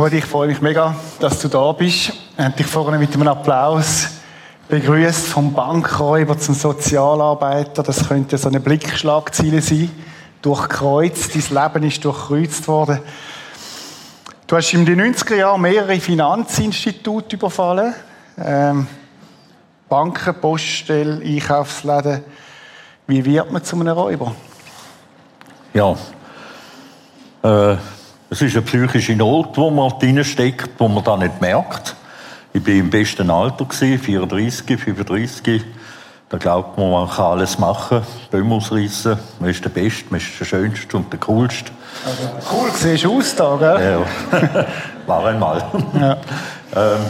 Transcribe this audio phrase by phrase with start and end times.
[0.00, 2.14] Rudi, ich freue mich mega, dass du da bist.
[2.58, 4.08] Dich vorne mit einem Applaus
[4.66, 7.82] begrüßt vom Bankräuber zum Sozialarbeiter.
[7.82, 9.90] Das könnte so eine Blickschlagziele sein.
[10.40, 11.34] Durchkreuzt.
[11.34, 13.00] Dein Leben ist durchkreuzt worden.
[14.46, 17.92] Du hast in den 90er Jahren mehrere Finanzinstitute überfallen.
[18.38, 18.86] Ähm,
[19.86, 22.24] Banken, Poststellen, Einkaufsläden.
[23.06, 24.34] Wie wird man zu einem Räuber?
[25.74, 25.94] Ja,
[27.42, 27.76] äh,
[28.30, 31.96] es ist eine psychische Not, wo man drinsteckt, wo man da nicht merkt.
[32.52, 35.62] Ich war im besten Alter, 34, 35.
[36.28, 39.18] Da glaubt man, man kann alles machen, Bäume ausreißen.
[39.40, 41.72] Man ist der Beste, man ist der Schönste und der Coolste.
[42.06, 44.04] Also, cool siehst du aus da, gell?
[44.32, 44.66] Ja,
[45.06, 45.64] war einmal.
[45.98, 46.16] Ja.
[46.76, 47.00] ähm,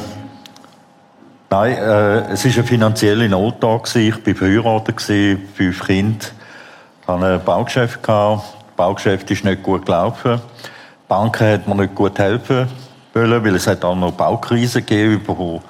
[1.50, 3.78] nein, äh, es war eine finanzielle Not da.
[3.94, 6.26] Ich war verheiratet, fünf Kinder.
[7.02, 8.00] Ich hatte ein Baugeschäft.
[8.02, 8.40] Das
[8.74, 10.40] Baugeschäft ist nicht gut gelaufen.
[11.10, 12.68] Banken hat mir nicht gut helfen
[13.14, 15.60] wollen, weil es hat auch noch Baukrisen gegeben, wo,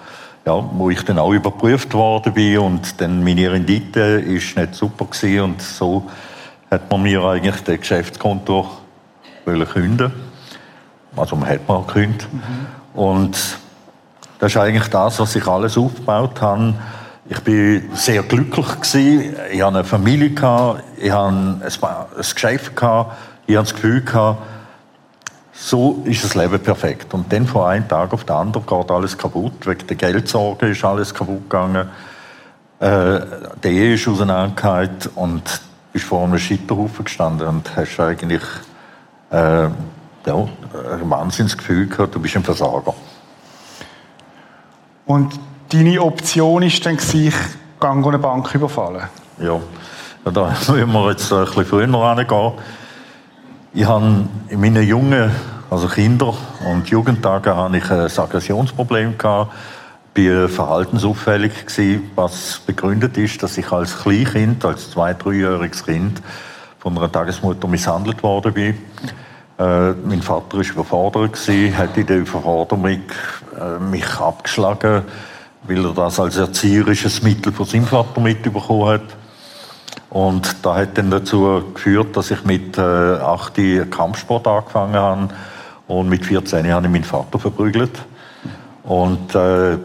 [0.44, 5.06] ja, wo ich dann auch überprüft worden bin und dann meine Rendite ist nicht super
[5.06, 6.06] gewesen und so
[6.70, 8.68] hat man mir eigentlich das Geschäftskonto
[9.46, 10.12] wollen künden.
[11.16, 12.28] Also man hat mal gekündigt.
[12.30, 13.00] Mhm.
[13.00, 13.38] Und
[14.40, 16.74] das ist eigentlich das, was ich alles aufgebaut habe.
[17.30, 19.36] Ich bin sehr glücklich gewesen.
[19.50, 20.28] Ich hatte eine Familie
[20.98, 21.62] ich hatte ein,
[22.34, 23.16] Geschäft ich hatte
[23.46, 24.04] das Gefühl
[25.62, 27.12] so ist das Leben perfekt.
[27.12, 29.66] Und dann von einem Tag auf den anderen geht alles kaputt.
[29.66, 31.88] Wegen der Geldsorge ist alles kaputt gegangen.
[32.78, 33.20] Äh,
[33.62, 35.60] die Ehe ist auseinandergegangen und
[35.92, 38.42] bist vor einem Scheiterhaufen gestanden und hast eigentlich
[39.30, 39.68] äh,
[40.26, 40.48] ja,
[40.92, 42.94] ein Wahnsinnsgefühl gehabt, du bist ein Versager.
[45.04, 45.38] Und
[45.68, 47.32] deine Option war dann, ich gehe
[47.82, 49.02] eine Bank überfallen?
[49.38, 49.60] Ja,
[50.24, 52.52] da müssen wir jetzt ein bisschen früher angehen.
[53.72, 55.30] Ich habe in meinen jungen,
[55.70, 56.34] also Kinder-
[56.68, 59.52] und Jugendtagen hatte ich ein Aggressionsproblem gehabt.
[60.12, 66.20] bin verhaltensauffällig gewesen, was begründet ist, dass ich als Kleinkind, als zwei-, dreijähriges Kind
[66.80, 68.74] von einer Tagesmutter misshandelt worden bin.
[69.56, 75.02] Äh, mein Vater war überfordert, gewesen, hat in der Überforderung äh, mich abgeschlagen,
[75.62, 79.19] weil er das als erzieherisches Mittel von seinem Vater mitbekommen hat.
[80.10, 85.28] Und da hat dann dazu geführt, dass ich mit äh, 8 Kampfsport angefangen habe
[85.86, 87.96] und mit 14 habe ich meinen Vater verprügelt.
[88.82, 89.78] Und äh,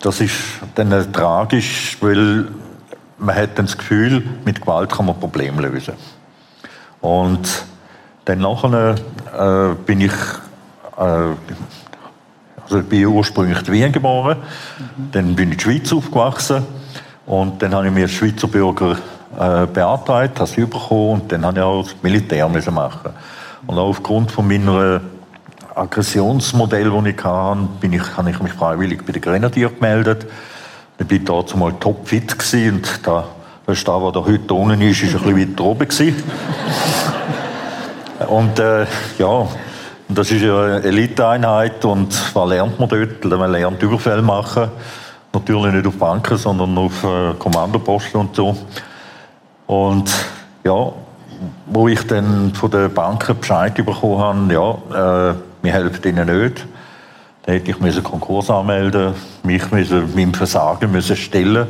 [0.00, 0.34] das ist
[0.76, 2.48] dann äh, tragisch, weil
[3.18, 5.94] man hat dann das Gefühl, mit Gewalt kann man Probleme lösen.
[7.00, 7.64] Und
[8.24, 8.94] dann nachher
[9.36, 10.12] äh, bin ich,
[10.96, 11.02] äh,
[12.62, 15.08] also ich bin ursprünglich in Wien geboren, mhm.
[15.10, 16.64] dann bin ich in der Schweiz aufgewachsen
[17.26, 18.96] und dann habe ich mir als Schweizer Bürger
[19.38, 23.10] äh, beantragt, habe sie bekommen und dann habe ich auch das Militär müssen machen.
[23.66, 25.00] Und auch aufgrund von meiner
[25.74, 30.26] Aggressionsmodell, das ich hatte, bin ich, habe ich mich freiwillig bei den Grenadier gemeldet.
[30.98, 33.24] Ich war da zumal topfit und da,
[33.66, 36.22] da, wo der heute unten ist, ist ein bisschen weiter oben gewesen.
[38.28, 38.86] und äh,
[39.18, 39.48] ja,
[40.08, 43.24] das ist eine Eliteeinheit und was lernt man dort?
[43.24, 44.68] Man lernt Überfälle machen.
[45.32, 48.54] Natürlich nicht auf Banken, sondern auf äh, Kommandoposten und so.
[49.66, 50.10] Und
[50.64, 50.92] ja,
[51.66, 56.66] wo ich dann von den Banken Bescheid bekommen habe, ja, äh, wir helfen ihnen nicht,
[57.44, 61.66] dann hätte ich müssen Konkurs anmelden, mich müssen, meinem Versagen müssen stellen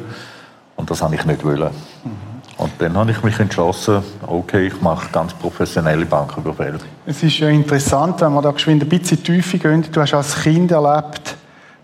[0.76, 1.70] und das habe ich nicht wollen.
[2.04, 2.32] Mhm.
[2.58, 6.78] Und dann habe ich mich entschlossen, okay, ich mache ganz professionelle Bankenüberfälle.
[7.06, 9.84] Es ist ja interessant, wenn wir da geschwind ein bisschen tiefer gehen.
[9.90, 11.34] Du hast als Kind erlebt,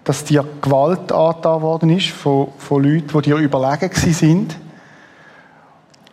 [0.05, 4.57] dass dir Gewalt angetan worden ist von, von Leuten, die dir überlegen sind.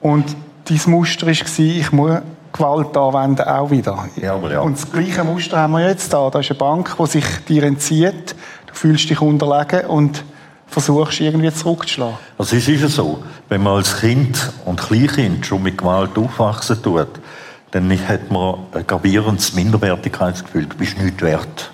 [0.06, 0.36] Und
[0.66, 2.18] dein Muster war, ich muss
[2.54, 4.08] Gewalt anwenden, auch wieder.
[4.18, 4.60] Ja, aber ja.
[4.60, 6.30] Und das gleiche Muster haben wir jetzt da.
[6.30, 8.36] Da ist eine Bank, die sich dir entzieht.
[8.68, 10.24] Du fühlst dich unterlegen und
[10.68, 12.18] versuchst irgendwie zurückzuschlagen.
[12.38, 16.84] Also es ist ja so, wenn man als Kind und Kleinkind schon mit Gewalt aufwachsen
[16.84, 17.08] tut,
[17.72, 20.68] dann hat man ein gravierendes Minderwertigkeitsgefühl.
[20.68, 21.72] Du bist nicht wert.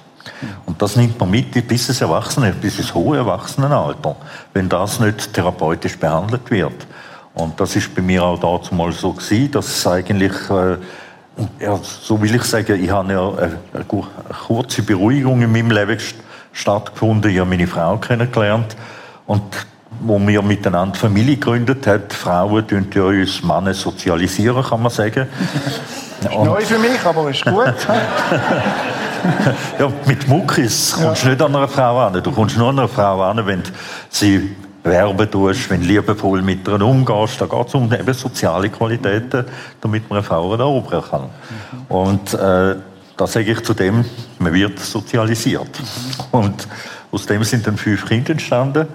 [0.65, 4.15] Und das nimmt man mit bis ins Erwachsene, bis ins hohe Erwachsenenalter,
[4.53, 6.87] wenn das nicht therapeutisch behandelt wird.
[7.33, 10.77] Und das ist bei mir auch dazu mal so gewesen, dass es eigentlich, äh,
[11.59, 13.85] ja, so will ich sagen, ich habe ja eine, eine,
[14.47, 15.97] kurze Beruhigung in meinem Leben
[16.51, 17.31] stattgefunden.
[17.31, 18.75] Ich habe meine Frau kennengelernt
[19.27, 19.41] und
[20.01, 22.03] wo wir miteinander Familie gegründet haben.
[22.09, 25.27] Frauen tun ja uns Männer sozialisieren, kann man sagen.
[26.21, 27.65] ist neu für mich, aber ist gut.
[29.79, 31.33] ja, mit Muckis kommst du ja.
[31.33, 32.21] nicht an einer Frau an.
[32.21, 33.63] Du kommst nur an einer Frau an, wenn
[34.09, 37.39] sie werben tust, wenn du liebevoll mit ihr umgehst.
[37.39, 39.45] Da geht es um eben soziale Qualitäten,
[39.79, 41.21] damit man eine Frau erobern kann.
[41.21, 41.95] Mhm.
[41.95, 42.75] Und äh,
[43.17, 44.05] da sage ich zu dem,
[44.39, 45.69] man wird sozialisiert.
[46.31, 46.67] Und
[47.11, 48.87] aus dem sind dann fünf Kinder entstanden.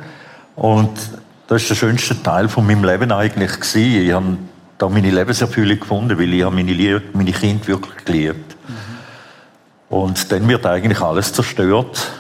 [0.57, 0.99] Und
[1.47, 4.07] das ist der schönste Teil von meinem Leben eigentlich gewesen.
[4.07, 4.37] Ich habe
[4.79, 8.57] da meine Lebenserfüllung gefunden, weil ich habe meine, meine Kinder wirklich geliebt.
[8.67, 9.97] Mhm.
[9.97, 12.11] Und dann wird eigentlich alles zerstört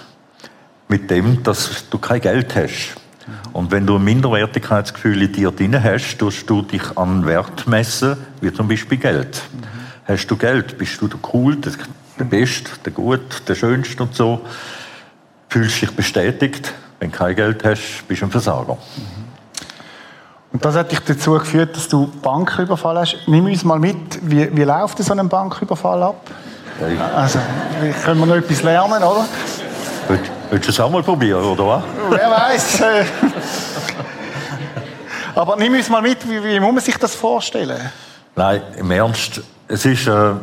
[0.88, 2.94] mit dem, dass du kein Geld hast.
[3.52, 8.16] Und wenn du ein Minderwertigkeitsgefühl in dir drin hast, tust du dich an Wert messen,
[8.40, 9.42] wie zum Beispiel Geld.
[9.52, 9.62] Mhm.
[10.06, 11.72] Hast du Geld, bist du der Cool, der,
[12.18, 14.42] der Beste, der Gut, der Schönste und so.
[15.48, 16.72] Fühlst dich bestätigt.
[17.00, 18.74] Wenn du kein Geld hast, bist du ein Versager.
[18.74, 19.26] Mhm.
[20.52, 23.18] Und das hat dich dazu geführt, dass du Banküberfall hast.
[23.26, 26.30] Nimm uns mal mit, wie, wie läuft so ein Banküberfall ab?
[27.14, 27.38] Also,
[28.04, 29.26] können wir noch etwas lernen, oder?
[30.50, 31.82] Willst du es auch mal probieren, oder was?
[32.10, 32.82] Wer weiß.
[35.34, 37.80] Aber nimm uns mal mit, wie, wie muss man sich das vorstellen?
[38.34, 40.38] Nein, im Ernst, es ist äh, eine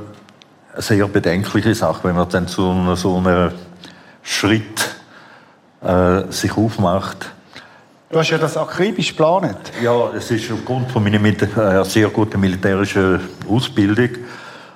[0.78, 3.52] sehr bedenkliche Sache, wenn man dann zu so einem
[4.22, 4.96] Schritt
[5.82, 7.32] äh, sich aufmacht.
[8.10, 9.72] Du hast ja das akribisch geplant.
[9.82, 14.10] Ja, es ist aufgrund von meiner äh, sehr guten militärischen Ausbildung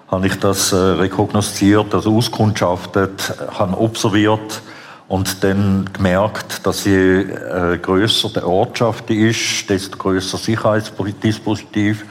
[0.08, 4.62] habe ich das äh, rekognosziert, also auskundschaftet, habe observiert,
[5.08, 12.06] und dann gemerkt, dass je äh, grösser die Ortschaft ist, desto grösser Sicherheitsdispositiv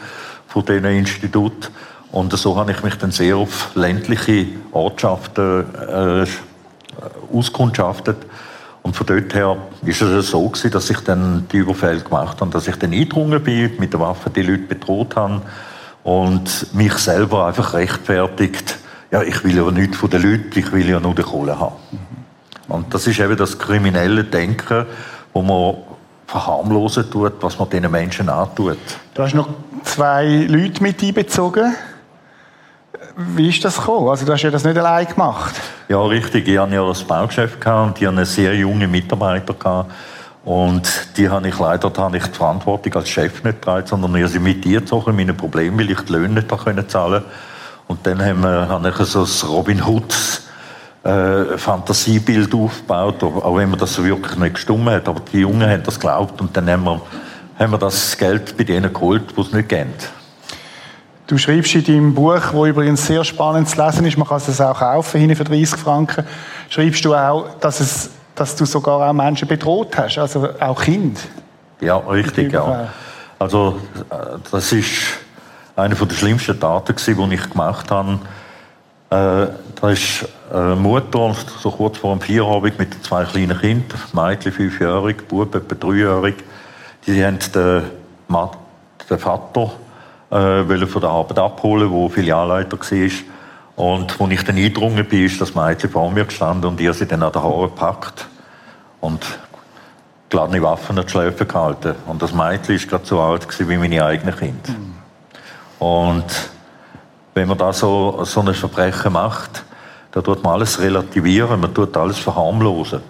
[0.49, 1.71] von diesen Institut.
[2.11, 6.27] Und so habe ich mich dann sehr auf ländliche Ortschaften äh,
[7.35, 8.17] auskundschaftet.
[8.83, 12.51] Und von dort her ist es so gewesen, dass ich dann die Überfälle gemacht habe,
[12.53, 15.43] dass ich dann eingedrungen bin, mit der Waffe die Leute bedroht habe
[16.05, 18.79] und mich selber einfach rechtfertigt,
[19.11, 21.75] ja, ich will ja nichts von den Leuten, ich will ja nur die Kohle haben.
[22.69, 24.87] Und das ist eben das kriminelle Denken,
[25.33, 25.77] wo man
[26.27, 28.79] verharmlosen tut, was man diesen Menschen antut.
[29.15, 29.49] Du hast noch
[29.85, 31.75] zwei Leute mit einbezogen.
[33.17, 34.09] Wie ist das gekommen?
[34.09, 35.55] Also du hast ja das nicht allein gemacht.
[35.89, 36.49] Ja, richtig.
[36.49, 39.93] Ich hatte ja das Baugeschäft und die hatten eine sehr junge Mitarbeiter gehabt.
[40.45, 44.29] Und die habe ich leider da nicht die Verantwortung als Chef nicht getragen, sondern ich
[44.29, 47.25] sie mit ihr gezogen, meine Probleme, weil ich die Löhne nicht zahlen konnte.
[47.89, 50.15] Und dann haben wir, habe ich so ein Robin Hood
[51.07, 55.09] äh, Fantasiebild aufgebaut, auch wenn man das wirklich nicht gestummt hat.
[55.09, 57.01] Aber die Jungen haben das geglaubt und dann haben wir,
[57.59, 59.95] haben wir das Geld bei denen geholt, die es nicht kennen.
[61.29, 64.61] Du schreibst in deinem Buch, wo übrigens sehr spannend zu lesen ist, man kann es
[64.61, 66.25] auch kaufen, hinten für 30 Franken,
[66.69, 71.21] schreibst du auch, dass, es, dass du sogar auch Menschen bedroht hast, also auch Kinder.
[71.81, 72.89] Ja, richtig, ja.
[73.39, 73.81] Also,
[74.11, 74.89] äh, das ist
[75.75, 78.19] eine der schlimmsten Taten, die ich gemacht habe.
[79.11, 79.47] Äh,
[79.81, 85.29] da ist eine Mutter, so kurz vor dem Feierabend, mit zwei kleinen Kindern, Mädchen fünfjährig,
[85.29, 86.35] Bub etwa dreijährig,
[87.07, 87.83] die haben den,
[88.27, 88.51] Mann,
[89.09, 89.71] den Vater
[90.31, 93.11] äh, von der Arbeit abholen, wo Filialleiter war.
[93.77, 97.07] Und als ich dann eingedrungen bin, ist das Mädchen vor mir gestanden und ihr sie
[97.07, 98.27] dann an den Haaren gepackt
[99.01, 99.25] und
[100.31, 101.95] geladene Waffen an die Schläfe gehalten.
[102.07, 104.73] Und das Mädchen war gerade so alt wie meine eigenen Kinder.
[104.73, 104.95] Mhm.
[105.79, 106.25] Und
[107.37, 109.63] wenn man da so, so ein Verbrechen macht,
[110.11, 113.03] da tut man alles relativieren, man tut alles verharmlosen.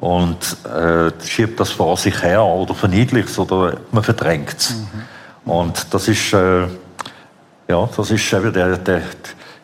[0.00, 4.70] Und äh, schiebt das vor sich her oder verniedlicht es oder man verdrängt es.
[4.70, 5.52] Mhm.
[5.52, 6.62] Und das ist, äh,
[7.68, 9.02] ja, das ist eben der, der,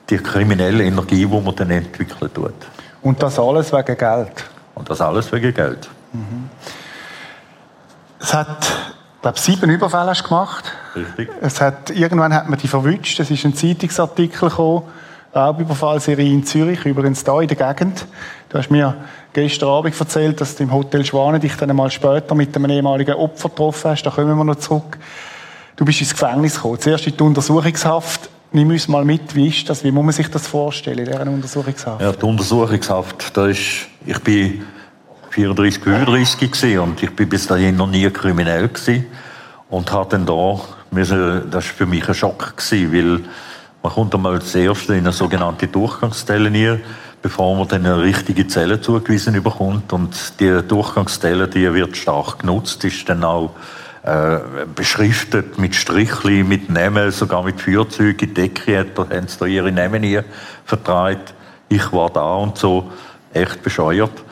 [0.08, 2.54] die kriminelle Energie, die man dann entwickeln tut.
[3.02, 4.44] Und das alles wegen Geld?
[4.76, 5.88] Und das alles wegen Geld.
[6.12, 6.48] Mhm.
[8.20, 8.66] Es hat
[9.22, 10.72] glaube, sieben Überfälle hast du gemacht.
[10.94, 11.28] Richtig.
[11.40, 13.18] Es hat, irgendwann hat man die verwünscht.
[13.20, 14.82] Es ist ein Zeitungsartikel gekommen,
[15.34, 18.06] Raubüberfallserie in Zürich, übrigens da in der Gegend.
[18.48, 18.94] Du hast mir
[19.32, 23.14] gestern Abend erzählt, dass du im Hotel Schwane dich dann einmal später mit einem ehemaligen
[23.14, 24.02] Opfer getroffen hast.
[24.04, 24.96] Da kommen wir noch zurück.
[25.76, 26.80] Du bist ins Gefängnis gekommen.
[26.80, 28.30] Zuerst in die Untersuchungshaft.
[28.52, 29.84] Nimm uns mal mit, wie ist das?
[29.84, 32.00] Wie muss man sich das vorstellen in dieser Untersuchungshaft?
[32.00, 34.62] Ja, die Untersuchungshaft, da ist, ich bin
[35.36, 39.04] 34, 35 gewesen und ich bin bis dahin noch nie kriminell gewesen
[39.68, 40.58] und habe dann da
[40.90, 43.20] müssen, das war für mich ein Schock gewesen, weil
[43.82, 46.80] man kommt einmal zuerst in eine sogenannte Durchgangszelle rein,
[47.20, 52.82] bevor man dann eine richtige Zelle zugewiesen bekommt und die Durchgangszelle, die wird stark genutzt,
[52.84, 53.50] ist dann auch
[54.04, 54.38] äh,
[54.74, 59.70] beschriftet mit Strichli, mit Namen, sogar mit Feuerzeugen, die Decke da haben sie da ihre
[59.70, 60.24] Namen hier
[60.64, 61.34] vertreibt.
[61.68, 62.90] Ich war da und so,
[63.34, 64.24] echt bescheuert.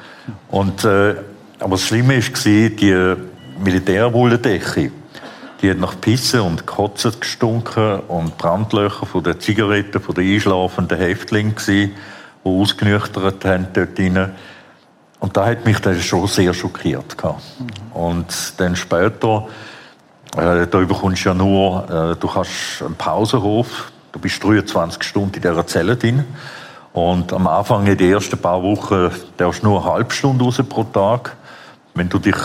[0.48, 1.16] Und, äh,
[1.58, 3.14] aber das Schlimme war, die
[3.62, 4.90] Militärwolldecke,
[5.60, 10.98] die hat nach Pisse und Kotzen gestunken und Brandlöcher von den Zigaretten von den einschlafenden
[10.98, 11.92] Häftlingen die
[12.42, 14.30] ausgenüchtert haben dort drin.
[15.20, 17.16] Und da hat mich das schon sehr schockiert.
[17.22, 17.96] Mhm.
[17.96, 19.48] Und dann später,
[20.36, 25.36] äh, da bekommst du ja nur, äh, du hast einen Pausenhof, du bist 23 Stunden
[25.36, 26.24] in dieser Zelle drin
[26.94, 30.62] Und am Anfang, in den ersten paar Wochen, darfst du nur eine halbe Stunde raus
[30.68, 31.36] pro Tag.
[31.92, 32.36] Wenn du dich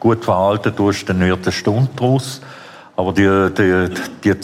[0.00, 2.40] gut verhalten tust, dann wird eine Stunde draus.
[2.96, 4.34] Aber die, die, die,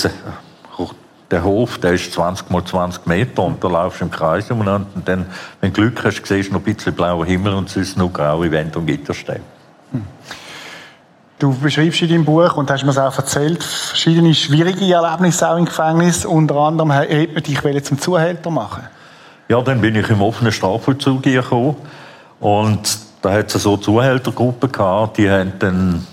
[1.31, 4.61] der Hof, der ist 20 mal 20 Meter und da laufst du im Kreis um
[4.61, 5.27] und dann,
[5.63, 8.51] wenn du Glück hast, siehst du noch ein bisschen blauer Himmel und sonst nur graue
[8.51, 9.41] Wände und Gitterstäbe.
[9.93, 10.05] Hm.
[11.39, 15.57] Du beschreibst in deinem Buch und hast mir es auch erzählt, verschiedene schwierige Erlebnisse auch
[15.57, 16.25] im Gefängnis.
[16.25, 18.85] Unter anderem hat man dich zum Zuhälter machen.
[19.55, 21.77] Ja, dann bin ich im offenen Strafvollzug gekommen
[22.41, 26.05] und da hat es so Zuhältergruppen gehabt, die haben dann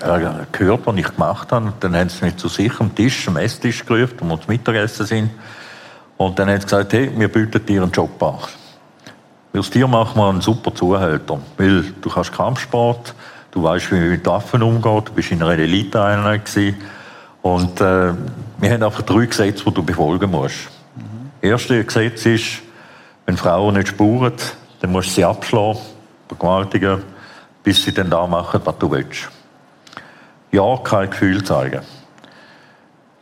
[0.00, 1.74] äh, gehört, was ich gemacht habe.
[1.80, 5.04] Dann haben sie mich zu sich am Tisch, am Esstisch gerufen, wo wir zum Mittagessen
[5.04, 5.30] sind.
[6.16, 8.38] Und dann haben sie gesagt, hey, wir bieten dir einen Job an.
[9.54, 13.14] Aus dir machen wir einen super Zuhälter, weil du kannst Kampfsport,
[13.50, 15.08] Du weißt, wie man mit Waffen umgeht.
[15.08, 16.50] Du bist in einer Eliteeinheit
[17.42, 18.14] Und äh,
[18.58, 20.71] wir haben einfach drei Gesetze, die du befolgen musst.
[21.42, 22.62] Das erste Gesetz ist,
[23.26, 24.32] wenn Frauen nicht spuren,
[24.80, 25.80] dann musst du sie abschlagen,
[26.28, 27.02] vergewaltigen,
[27.64, 29.28] bis sie dann da machen, was du willst.
[30.52, 31.80] Ja, kein Gefühl zeigen.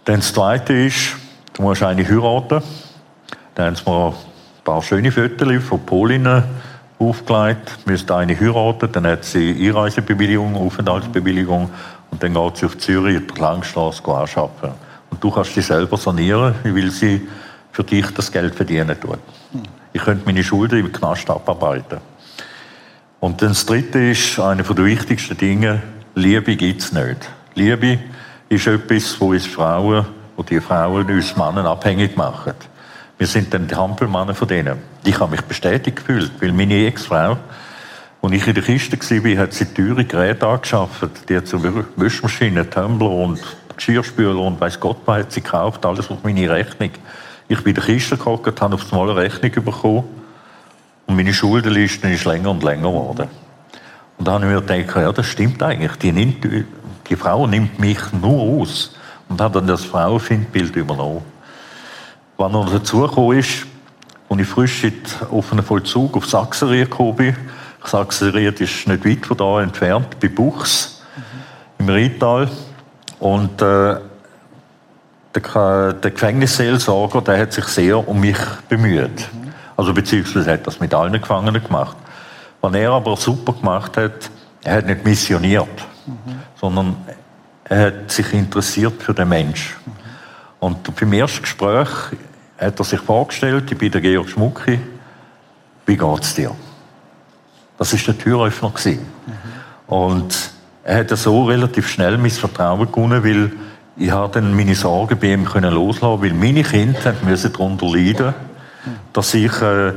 [0.05, 1.17] Dann das zweite ist,
[1.55, 2.63] du musst eine heiraten.
[3.55, 4.15] Dann haben sie mir ein
[4.65, 6.45] paar schöne Fotos von Polinnen
[6.99, 11.71] aufgelegt, müsste eine heiraten, dann hat sie Einreisebewilligung, Aufenthaltsbewilligung
[12.11, 14.73] und dann geht sie auf Zürich in der Langstrasse anschaffen.
[15.09, 17.27] Und du kannst dich selber sanieren, weil sie
[17.73, 19.19] für dich das Geld verdienen tut.
[19.93, 21.99] Ich könnte meine Schulden im Knast abarbeiten.
[23.21, 25.83] Und das Dritte ist, eine der wichtigsten Dinge,
[26.15, 27.29] Liebe gibt es nicht.
[27.55, 27.99] Liebe
[28.49, 32.55] ist etwas, wo uns Frauen, wo die Frauen uns Männern abhängig machen.
[33.19, 34.79] Wir sind dann die Hampelmänner von denen.
[35.05, 37.37] Ich habe mich bestätigt gefühlt, weil meine Ex-Frau,
[38.23, 41.29] als ich in der Kiste war, hat sie teure Geräte angeschafft.
[41.29, 41.63] Die hat so
[41.97, 43.41] Wäschmaschinen, Tumbler und
[43.77, 46.91] Geschirrspüler und weiß Gott was hat sie gekauft, alles auf meine Rechnung.
[47.51, 50.05] Ich bin in der Kiste gekommen, habe auf einmal eine Rechnung bekommen
[51.09, 53.29] und meine Schuldenliste ist länger und länger geworden.
[54.17, 55.97] Und da habe ich mir gedacht, ja, das stimmt eigentlich.
[55.97, 58.95] Die, nimmt, die Frau nimmt mich nur aus
[59.29, 61.23] und hat dann das Frauenfindbild übernommen.
[62.37, 63.67] Was noch dazugekommen ist,
[64.29, 67.37] als ich frisch in den offenen Vollzug auf Sachsenried gekommen bin,
[67.83, 71.85] Sachsenried ist nicht weit von da entfernt, bei Buchs, mhm.
[71.85, 72.49] im Rheintal.
[73.19, 73.97] Und äh,
[75.35, 79.29] der, der Gefängnisseelsorger, der hat sich sehr um mich bemüht.
[79.77, 81.97] Also beziehungsweise hat das mit allen Gefangenen gemacht.
[82.61, 84.31] Was er aber super gemacht hat,
[84.63, 85.69] er hat nicht missioniert,
[86.07, 86.41] mhm.
[86.61, 86.97] sondern
[87.65, 89.77] er hat sich interessiert für den Mensch.
[89.87, 89.93] Mhm.
[90.59, 91.89] Und beim ersten Gespräch
[92.59, 94.79] hat er sich vorgestellt, ich bin der Georg Schmucki,
[95.87, 96.55] wie geht's dir?
[97.79, 98.73] Das war der Türöffner.
[98.75, 99.01] Mhm.
[99.87, 100.51] Und
[100.85, 103.53] er hat so relativ schnell mein Vertrauen gewonnen, weil
[104.01, 108.35] ich dann meine Sorgen bei ihm können loslassen weil meine Kinder müssen darunter leiden,
[109.13, 109.93] dass ich, äh,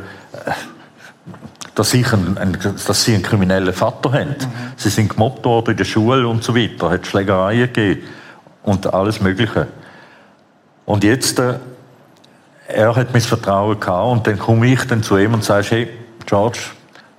[1.73, 4.29] dass, ich ein, ein, dass sie einen kriminellen Vater haben.
[4.29, 4.73] Mhm.
[4.75, 8.01] Sie sind gemobbt worden in der Schule und so weiter, hat Schlägereien gegeben
[8.63, 9.67] und alles Mögliche.
[10.85, 11.55] Und jetzt äh,
[12.67, 15.89] er hat mein Vertrauen gehabt und dann komme ich dann zu ihm und sage, hey,
[16.25, 16.59] George,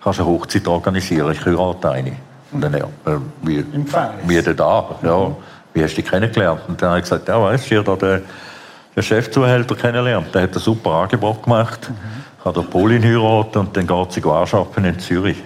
[0.02, 1.32] kannst du eine Hochzeit organisieren?
[1.32, 2.12] Ich heirate eine.
[2.52, 3.64] Und dann, ja, äh, wie,
[4.26, 4.84] wie denn da?
[5.02, 5.34] Ja,
[5.74, 6.62] wie hast du dich kennengelernt?
[6.68, 8.22] Und dann habe ich gesagt, ja, weißt du, da den,
[8.96, 10.34] den Chefzuhälter kennengelernt.
[10.34, 11.90] Der hat ein super Angebot gemacht.
[11.90, 12.24] Mhm.
[12.38, 15.42] Ich habe Polin heiraten und dann geht sie anschaffen in Zürich.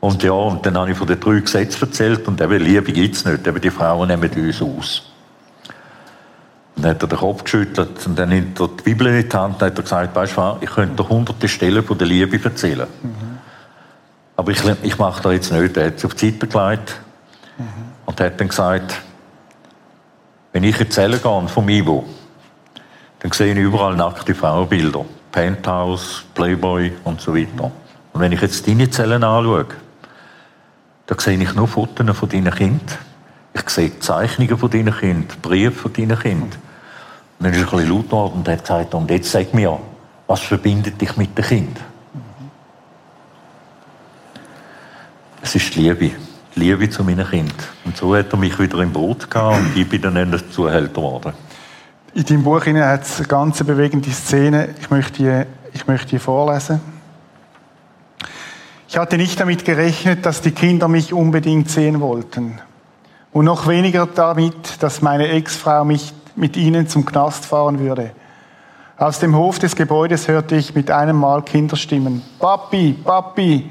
[0.00, 3.16] Und ja, und dann habe ich von den drei Gesetzen erzählt und eben Liebe gibt
[3.16, 3.46] es nicht.
[3.46, 5.02] Eben die Frauen nehmen uns aus.
[6.76, 9.56] Dann hat er den Kopf geschüttelt und dann nimmt er die Bibel in die Hand
[9.56, 12.86] und hat er gesagt, weißt du was, ich könnte hunderte Stellen von der Liebe erzählen.
[13.02, 13.38] Mhm.
[14.36, 15.76] Aber ich, ich mache das jetzt nicht.
[15.76, 17.00] Er hat sich auf die Seite gelegt
[17.58, 17.64] mhm.
[18.06, 18.94] und hat dann gesagt,
[20.52, 22.04] wenn ich erzählen gehe vom Ivo,
[23.20, 25.04] dann sehe ich überall nackte Frauenbilder.
[25.32, 27.70] Penthouse, Playboy und so weiter.
[28.12, 29.66] Und wenn ich jetzt deine Zellen anschaue,
[31.06, 32.98] dann sehe ich nur Fotos von deinen Kindern.
[33.54, 36.60] Ich sehe Zeichnungen von deinen Kindern, Briefe von deinen Kindern.
[37.38, 39.78] Und dann ist er ein bisschen laut geworden und hat gesagt, und jetzt sag mir,
[40.26, 41.80] was verbindet dich mit dem Kind?
[45.42, 46.27] Es ist die Liebe.
[46.58, 47.54] Liebe zu meinen Kindern.
[47.84, 50.94] Und so hat er mich wieder im Brot gehabt und ich bin dann ein Zuhälter
[50.94, 51.32] geworden.
[52.14, 54.70] In deinem Buch hat es eine ganz bewegende Szene.
[54.80, 56.80] Ich möchte die, ich möchte die vorlesen.
[58.88, 62.58] Ich hatte nicht damit gerechnet, dass die Kinder mich unbedingt sehen wollten.
[63.32, 68.12] Und noch weniger damit, dass meine Ex-Frau mich mit ihnen zum Knast fahren würde.
[68.96, 72.22] Aus dem Hof des Gebäudes hörte ich mit einem Mal Kinderstimmen.
[72.38, 73.70] Papi, Papi!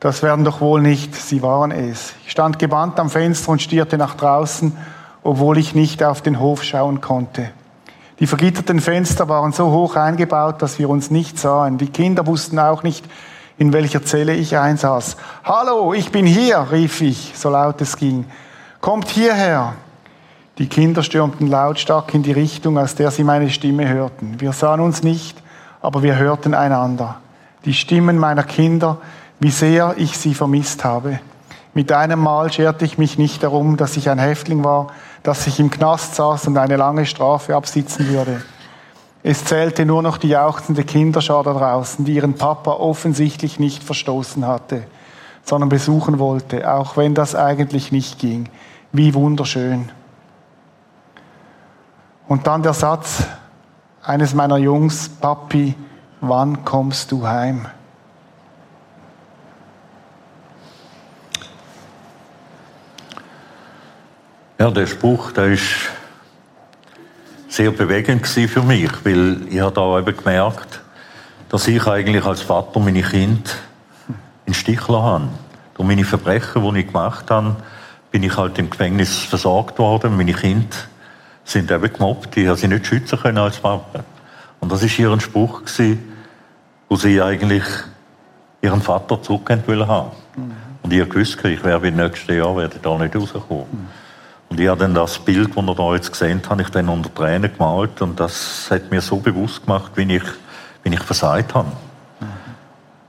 [0.00, 2.14] Das werden doch wohl nicht, sie waren es.
[2.24, 4.76] Ich stand gebannt am Fenster und stierte nach draußen,
[5.22, 7.50] obwohl ich nicht auf den Hof schauen konnte.
[8.20, 11.78] Die vergitterten Fenster waren so hoch eingebaut, dass wir uns nicht sahen.
[11.78, 13.04] Die Kinder wussten auch nicht,
[13.58, 15.16] in welcher Zelle ich einsaß.
[15.44, 18.26] Hallo, ich bin hier, rief ich, so laut es ging.
[18.80, 19.74] Kommt hierher.
[20.58, 24.40] Die Kinder stürmten lautstark in die Richtung, aus der sie meine Stimme hörten.
[24.40, 25.42] Wir sahen uns nicht,
[25.82, 27.16] aber wir hörten einander.
[27.66, 28.98] Die Stimmen meiner Kinder,
[29.38, 31.20] wie sehr ich sie vermisst habe.
[31.74, 34.88] Mit einem Mal scherte ich mich nicht darum, dass ich ein Häftling war,
[35.22, 38.42] dass ich im Knast saß und eine lange Strafe absitzen würde.
[39.22, 44.46] Es zählte nur noch die jauchzende Kinderschar da draußen, die ihren Papa offensichtlich nicht verstoßen
[44.46, 44.86] hatte,
[45.42, 48.48] sondern besuchen wollte, auch wenn das eigentlich nicht ging.
[48.92, 49.90] Wie wunderschön.
[52.28, 53.24] Und dann der Satz
[54.02, 55.74] eines meiner Jungs, Papi,
[56.20, 57.66] wann kommst du heim?
[64.58, 65.90] Ja, der Spruch, der ist
[67.48, 70.80] sehr bewegend für mich, weil ich habe da eben gemerkt,
[71.50, 73.50] dass ich eigentlich als Vater meine Kinder
[74.46, 75.28] in Stich habe.
[75.74, 77.56] Durch meine Verbrechen, die ich gemacht habe,
[78.10, 80.16] bin ich halt im Gefängnis versorgt worden.
[80.16, 80.74] Meine Kinder
[81.44, 84.04] sind eben gemobbt, ich habe sie nicht schützen können als Papa.
[84.60, 86.14] Und das ist ihr Spruch gewesen,
[86.88, 87.64] wo sie eigentlich
[88.62, 90.12] ihren Vater zurückgehen haben.
[90.34, 90.52] Mhm.
[90.82, 93.66] Und ich wusste, ich werde im nächsten Jahr werde da nicht rauskommen.
[93.70, 94.05] Mhm.
[94.48, 97.12] Und ich habe dann das Bild, das ihr da jetzt gesehen habt, ich dann unter
[97.12, 100.22] Tränen gemalt und das hat mir so bewusst gemacht, wie ich,
[100.82, 101.68] wie ich versagt habe.
[102.20, 102.26] Mhm.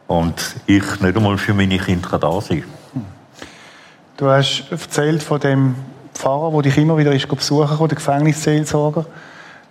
[0.07, 2.63] Und ich nicht einmal für meine Kinder da sein
[4.17, 5.75] Du hast erzählt von dem
[6.15, 9.05] Pfarrer, der dich immer wieder ist besuchen kann, der Gefängnisseelsorger.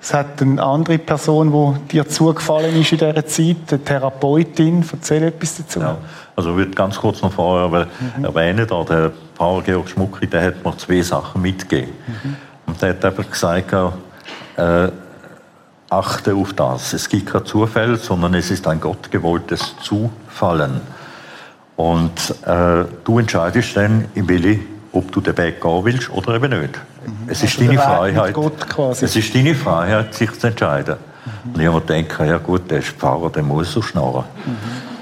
[0.00, 4.84] Es hat eine andere Person, die dir zugefallen ist in dieser Zeit, eine Therapeutin.
[4.92, 5.80] Erzähl etwas dazu.
[5.80, 5.98] Ja,
[6.36, 8.24] also ich würde ganz kurz noch vorher mhm.
[8.24, 11.92] erwähnen, da, der Pfarrer Georg Schmucki, der hat mir zwei Sachen mitgegeben.
[12.06, 12.36] Mhm.
[12.66, 13.72] Und der hat einfach gesagt,
[14.56, 14.88] äh,
[15.88, 16.92] achte auf das.
[16.92, 20.80] Es gibt kein Zufall, sondern es ist ein gottgewolltes Zufallen.
[21.76, 24.60] Und äh, du entscheidest dann, in welche
[24.92, 26.74] ob du den Weg gehen willst oder eben nicht.
[27.04, 27.28] Mhm.
[27.28, 28.36] Es ist also deine Freiheit.
[29.02, 30.96] Es ist deine Freiheit, sich zu entscheiden.
[30.96, 31.52] Mhm.
[31.52, 34.24] Und ich habe mir gedacht, ja gut, der ist Pfarrer, der muss so schnarren.
[34.44, 34.95] Mhm.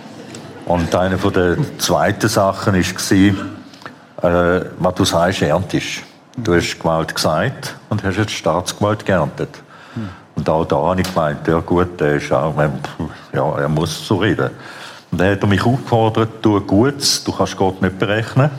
[0.67, 6.03] Und eine von der zweiten Sachen war, äh, was du sagst, erntest.
[6.37, 9.51] Du hast Gewalt gesagt und hast jetzt Staatsgewalt geerntet.
[10.35, 12.55] Und auch da habe ich gemeint, ja gut, der ist auch,
[13.33, 14.51] ja, er muss so reden.
[15.13, 18.51] Und dann hat er mich aufgefordert, tu Gutes, du kannst Gott nicht berechnen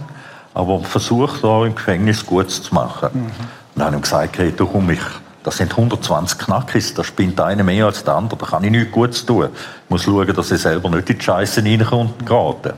[0.56, 3.10] aber versucht da im Gefängnis Gutes zu machen.
[3.14, 3.26] Mhm.
[3.26, 3.34] Und
[3.76, 5.02] dann habe ich gesagt, hey, du komm, ich,
[5.46, 8.92] das sind 120 Knackis, da spinnt einer mehr als der andere, da kann ich nichts
[8.92, 9.50] Gutes tun.
[9.84, 12.74] Ich muss schauen, dass ich selber nicht in die Scheiße reinkommt gerate.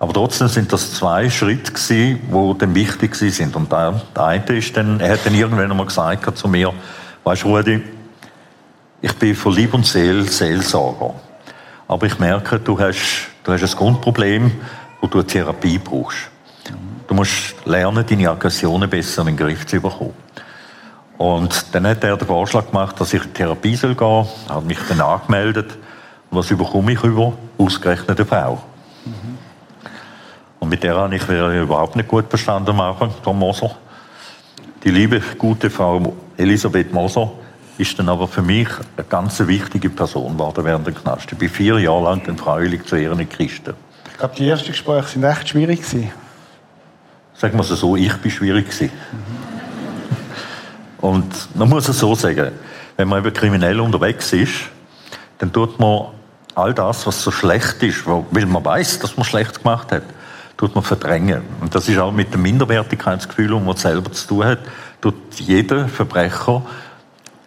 [0.00, 3.54] Aber trotzdem sind das zwei Schritte gewesen, die dann wichtig sind.
[3.54, 6.72] Und der, der eine ist dann, er hat dann irgendwann einmal gesagt zu mir,
[7.22, 7.80] weißt du, Rudi,
[9.00, 11.14] ich bin von Lieb und Seele Seelsorger.
[11.86, 14.50] Aber ich merke, du hast, du hast ein Grundproblem,
[15.00, 16.28] wo du eine Therapie brauchst.
[17.06, 20.26] Du musst lernen, deine Aggressionen besser in den Griff zu bekommen.
[21.18, 24.64] Und dann hat er den Vorschlag gemacht, dass ich in Therapie soll gehen soll, hat
[24.64, 25.70] mich dann angemeldet.
[26.30, 27.32] Und was überkomme ich über?
[27.58, 28.62] Ausgerechnet eine Frau.
[29.04, 29.38] Mhm.
[30.60, 33.76] Und mit der habe ich überhaupt nicht gut verstanden Anfang, Frau Moser.
[34.84, 37.32] Die liebe, gute Frau Elisabeth Moser
[37.78, 41.30] ist dann aber für mich eine ganz wichtige Person geworden während dem Knast.
[41.32, 43.74] Ich bin vier Jahre lang dann freiwillig zu Ehren in Christen.
[44.10, 45.84] Ich glaube, die ersten Gespräche sind echt schwierig.
[47.34, 48.90] Sagen wir es so, ich bin schwierig gewesen.
[51.06, 52.50] Und man muss es so sagen,
[52.96, 54.54] wenn man eben kriminell unterwegs ist,
[55.38, 56.06] dann tut man
[56.56, 60.02] all das, was so schlecht ist, weil man weiß, dass man schlecht gemacht hat,
[60.56, 61.42] tut man verdrängen.
[61.60, 64.58] Und das ist auch mit dem Minderwertigkeitsgefühl, das man selber zu tun hat,
[65.00, 66.62] tut jeder Verbrecher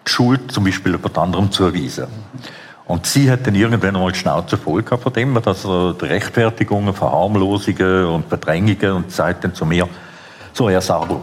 [0.08, 2.08] die Schuld zum Beispiel jemand anderem zuweisen.
[2.86, 6.06] Und sie hat dann irgendwann einmal die Schnauze voll gehabt von dem, dass er die
[6.06, 9.90] Rechtfertigungen, Verharmlosungen und Verdrängungen und sagt dann zu mir,
[10.54, 11.22] so Herr Saber,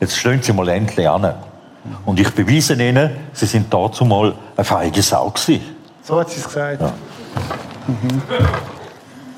[0.00, 1.34] jetzt stehen Sie mal endlich an.
[2.04, 5.76] Und ich beweise Ihnen, Sie sind dazu mal eine feige Sau gewesen.
[6.02, 6.80] So hat sie es gesagt.
[6.80, 6.92] Ja.
[7.88, 8.22] Mhm.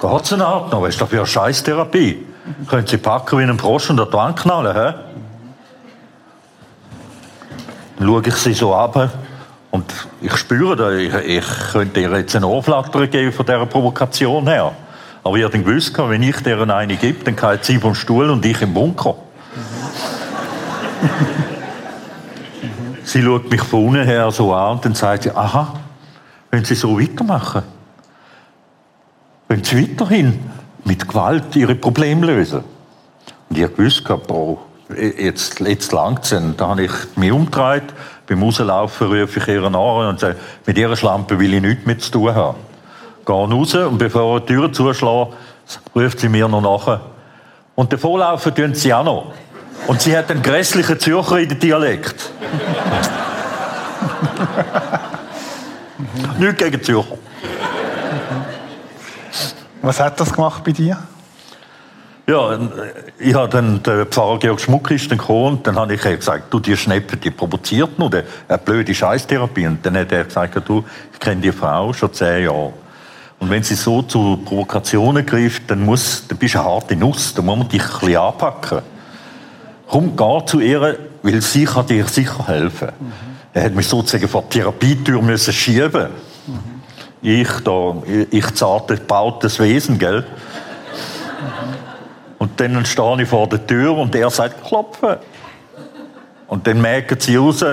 [0.00, 0.82] Geht's in Ordnung?
[0.82, 2.26] Was ist das für eine Scheißtherapie?
[2.44, 2.66] Mhm.
[2.66, 4.94] Können Sie packen wie einen Frosch und an die Wand knallen, hä?
[7.98, 9.10] Dann schaue ich sie so ab
[9.70, 14.72] und ich spüre, ich, ich könnte ihr jetzt einen Ohrflatter geben von dieser Provokation her.
[15.24, 18.30] Aber ich habe dann gewusst, wenn ich dir eine gebe, dann kann sie vom Stuhl
[18.30, 19.16] und ich im Bunker.
[23.04, 25.74] sie schaut mich von unten her so an und dann sagt sie, aha,
[26.50, 27.62] wenn Sie so weitermachen,
[29.48, 30.38] wenn Sie weiterhin
[30.84, 32.64] mit Gewalt Ihre Probleme lösen.
[33.48, 34.58] Und ich habe gewusst, boah,
[34.96, 36.42] jetzt, jetzt langt es.
[36.56, 37.84] Da habe ich mich umgedreht,
[38.26, 41.98] beim Rauslaufen rufe ich ihr an und sage, mit ihrer Schlampe will ich nichts mehr
[41.98, 42.58] zu tun haben.
[43.24, 45.32] Gehe raus und bevor ich die Tür zuschlage,
[45.94, 47.00] ruft sie mir noch nachher.
[47.74, 49.32] Und davor laufen tun sie auch noch.
[49.86, 52.30] Und sie hat einen grässlichen Zürcher in Dialekt.
[56.38, 57.18] Nichts gegen Zürcher.
[59.82, 60.98] Was hat das gemacht bei dir?
[62.26, 62.58] Ja,
[63.18, 66.52] ich habe dann den Pfarrer Georg Schmuck ist dann gekommen und dann habe ich gesagt,
[66.52, 69.66] du, die Schneppe, die provoziert nur, eine blöde Scheißtherapie.
[69.66, 72.74] Und dann hat er gesagt, du, ich kenne die Frau schon zehn Jahre.
[73.38, 77.32] Und wenn sie so zu Provokationen greift, dann, muss, dann bist du eine harte Nuss,
[77.32, 78.82] dann muss man dich ein bisschen anpacken.
[79.88, 82.88] Komm, geh zu ihr, weil sie kann dir sicher helfen.
[82.98, 83.12] Mhm.
[83.54, 86.08] Er hat mich sozusagen vor die Therapietür müssen schieben.
[86.46, 86.82] Mhm.
[87.22, 87.96] Ich da,
[88.30, 90.24] ich zarte, bautes Wesen, gell?
[92.38, 95.16] Und dann stehe ich vor der Tür und er sagt, klopfen.
[96.46, 97.64] Und dann merken sie raus,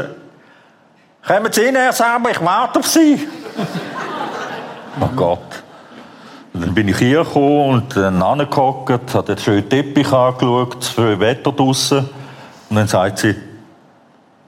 [1.25, 3.27] kommen Sie rein, Herr Saber, ich warte auf Sie.
[4.99, 5.64] oh Gott.
[6.61, 11.19] Dann bin ich hier gekommen und dann angehockt, habe den schönen Teppich angeschaut, das schöne
[11.19, 12.09] Wetter draussen.
[12.69, 13.35] Und dann sagt sie,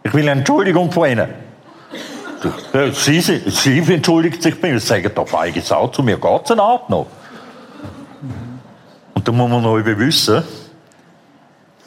[0.03, 1.27] ich will eine Entschuldigung von Ihnen.
[2.93, 4.79] Sie, sie, sie entschuldigt sich bei mir.
[4.79, 7.07] Sie sagen doch, feige Sau, zu mir geht es eine Art noch.
[9.13, 10.43] Und da muss man noch wissen,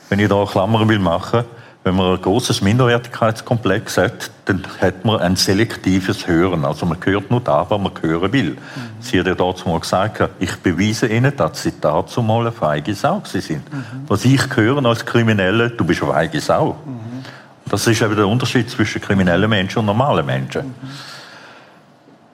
[0.08, 1.44] wenn ich da eine Klammer will machen,
[1.82, 6.64] wenn man ein großes Minderwertigkeitskomplex hat, dann hat man ein selektives Hören.
[6.66, 8.50] Also man hört nur da, was man hören will.
[8.50, 8.56] Mhm.
[9.00, 12.94] Sie hat ja dazu mal gesagt, ich beweise Ihnen, dass Sie dazu mal eine feige
[12.94, 13.72] Sau sind.
[13.72, 13.84] Mhm.
[14.08, 16.76] Was ich höre als Kriminelle, du bist eine feige Sau.
[16.84, 17.24] Mhm.
[17.70, 20.66] Das ist eben der Unterschied zwischen kriminellen Menschen und normalen Menschen.
[20.66, 20.74] Mhm.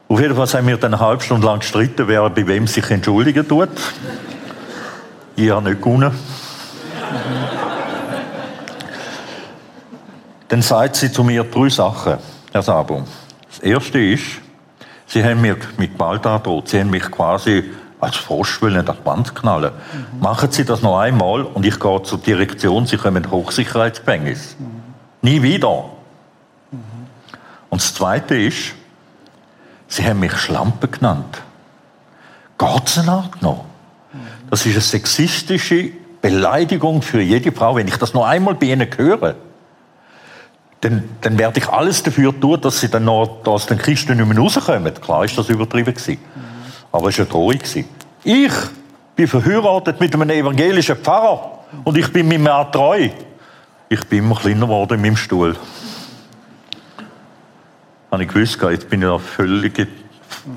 [0.08, 2.90] Auf jeden Fall haben wir dann eine halbe Stunde lang gestritten, wer bei wem sich
[2.90, 3.68] entschuldigen tut.
[5.36, 6.12] Ich habe nicht gewonnen.
[10.48, 12.18] Dann sagt sie zu mir drei Sachen,
[12.52, 13.02] Herr Sabo.
[13.48, 14.24] Das erste ist,
[15.08, 16.68] Sie haben mir mit Gewalt angedroht.
[16.68, 17.64] Sie haben mich quasi
[18.00, 19.72] als Frosch wollen an die Wand knallen.
[19.72, 20.20] Mhm.
[20.20, 24.56] Machen Sie das noch einmal und ich gehe zur Direktion, Sie kommen in Hochsicherheitsgefängnis.
[24.58, 24.66] Mhm.
[25.22, 25.84] Nie wieder.
[26.70, 26.78] Mhm.
[27.70, 28.74] Und das Zweite ist,
[29.88, 31.40] Sie haben mich Schlampe genannt.
[32.58, 33.30] Geht's noch?
[34.50, 37.76] Das ist eine sexistische Beleidigung für jede Frau.
[37.76, 39.36] Wenn ich das noch einmal bei Ihnen höre,
[40.80, 44.26] dann, dann werde ich alles dafür tun, dass sie dann noch aus den Kisten nicht
[44.26, 44.92] mehr rauskommen.
[44.94, 46.18] Klar ist das übertrieben gewesen.
[46.92, 47.58] Aber es war eine Drohung.
[48.24, 48.52] Ich
[49.14, 53.08] bin verheiratet mit einem evangelischen Pfarrer und ich bin mir mehr treu.
[53.88, 55.56] Ich bin immer kleiner geworden in meinem Stuhl.
[58.10, 59.88] Habe ich gewusst, jetzt bin ich da völlig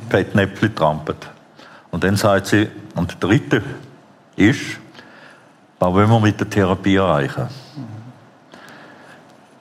[0.09, 1.29] Fettnäpfchen getrampelt.
[1.91, 3.63] Und dann sagt sie, und der dritte
[4.35, 4.79] ist,
[5.79, 7.47] was wollen wir mit der Therapie erreichen?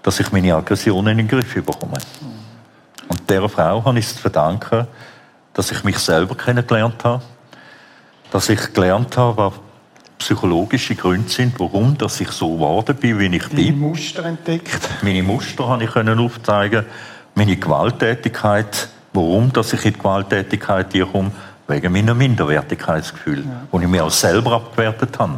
[0.03, 1.99] Dass ich meine Aggressionen in den Griff bekomme.
[3.09, 4.87] Und dieser Frau habe ich es zu verdanken,
[5.55, 7.23] dass ich mich selber kennengelernt habe,
[8.31, 9.53] dass ich gelernt habe, was
[10.19, 13.81] psychologische Gründe sind, warum dass ich so geworden bin, wie ich bin.
[13.81, 14.89] Meine Muster entdeckt.
[15.03, 16.85] Meine Muster habe ich können aufzeigen,
[17.35, 21.31] meine Gewalttätigkeit, warum dass ich in die Gewalttätigkeit hier komme
[21.69, 23.67] wegen meiner Minderwertigkeitsgefühl, ja.
[23.71, 25.35] und ich mir auch selber abgewertet habe.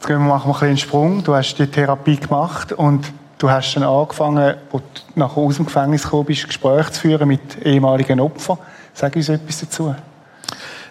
[0.00, 1.22] Jetzt machen wir einen Sprung.
[1.22, 3.12] Du hast die Therapie gemacht und
[3.44, 4.80] du hast dann angefangen, als du
[5.16, 8.56] nach aus dem Gefängnis gekommen bist, Gespräche zu führen mit ehemaligen Opfern.
[8.94, 9.94] Sag uns etwas dazu.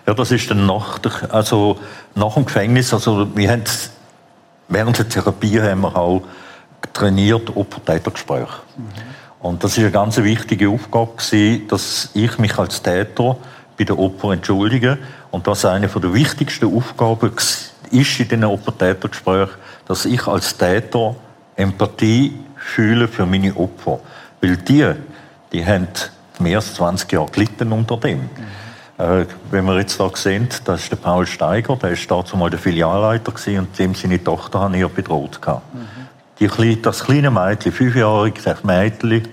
[0.05, 1.79] Ja, das ist dann nach, der, also
[2.13, 2.93] nach dem Gefängnis.
[2.93, 3.63] Also wir haben
[4.67, 6.21] während der Therapie haben wir auch
[6.91, 8.53] trainiert Opfer-Täter-Gespräche.
[8.77, 8.83] Mhm.
[9.39, 13.35] Und das ist eine ganz wichtige Aufgabe gewesen, dass ich mich als Täter
[13.79, 14.99] bei den Opfern entschuldigen.
[15.31, 17.31] Und das eine der wichtigsten Aufgaben
[17.89, 19.55] ist in diesen Opfer-Täter-Gesprächen,
[19.87, 21.15] dass ich als Täter
[21.55, 23.99] Empathie fühle für meine Opfer.
[24.41, 24.91] Weil die,
[25.51, 25.87] die haben
[26.39, 28.19] mehr als 20 Jahre gelitten unter dem.
[28.19, 28.27] Mhm.
[28.97, 32.49] Äh, wenn wir jetzt da sehen, das ist der Paul Steiger, der ist dazu mal
[32.49, 35.73] der Filialleiter gewesen, und dem seine Tochter hat ihn bedroht gehabt.
[35.73, 35.87] Mhm.
[36.39, 39.27] Die, das kleine Mädchen, fünfjähriges Mädchen,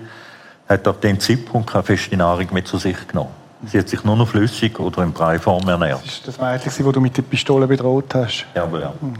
[0.67, 3.31] hat ab dem Zeitpunkt keine feste Nahrung mehr zu sich genommen.
[3.65, 6.03] Sie hat sich nur noch flüssig oder in Breiform ernährt.
[6.03, 8.45] Das ist das Mädchen, das du mit der Pistole bedroht hast?
[8.55, 8.93] Ja, aber ja.
[8.99, 9.13] Mhm.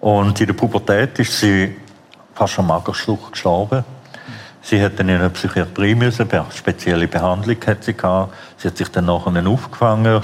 [0.00, 1.76] Und in der Pubertät ist sie
[2.62, 3.84] Magerschluck gestorben.
[4.62, 8.34] Sie dann in eine Psychiatrie müssen, eine spezielle Behandlung hat sie gehabt.
[8.56, 10.22] Sie hat sich dann nachher aufgefangen,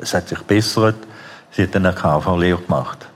[0.00, 0.96] es hat sich bessert.
[1.50, 3.06] Sie hat dann eine KV-Lehre gemacht.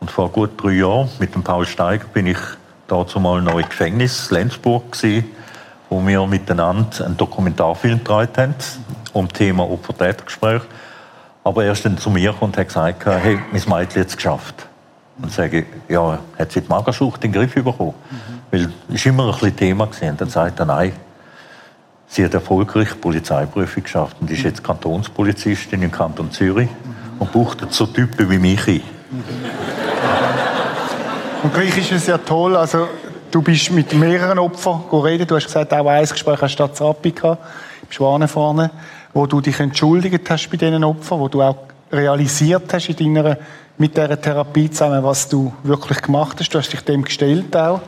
[0.00, 2.38] Und vor gut drei Jahren mit dem Paul Steiger bin ich
[2.88, 5.24] dazu mal noch im Gefängnis Lenzburg gewesen
[5.94, 8.54] wo wir miteinander einen Dokumentarfilm gedreht haben,
[9.12, 10.62] um das Thema Opfer-Täter-Gespräch.
[11.44, 14.66] Aber er ist dann zu mir und hat gesagt, hey, mein Mädchen hat es geschafft.
[15.20, 17.94] Und sage, ja, hat sie die Magersucht in den Griff bekommen?
[18.10, 18.16] Mhm.
[18.50, 20.10] Weil es immer ein bisschen Thema gewesen.
[20.10, 20.92] Und dann sagt er, nein,
[22.06, 27.20] sie hat erfolgreich die Polizeiprüfung geschafft und ist jetzt Kantonspolizistin im Kanton Zürich mhm.
[27.20, 28.82] und buchtet so Typen wie mich ein.
[31.42, 32.88] Und gleich ist es ja toll, also
[33.30, 37.10] du bist mit mehreren Opfern geredet, du hast gesagt, auch ein Gespräch hast du Zappi
[37.10, 37.42] gehabt,
[37.82, 38.70] im Schwanen vorne,
[39.12, 41.56] wo du dich entschuldigt hast bei diesen Opfern, wo du auch
[41.92, 43.36] realisiert hast in deiner,
[43.78, 46.50] mit dieser Therapie zusammen, was du wirklich gemacht hast.
[46.50, 47.80] Du hast dich dem gestellt auch.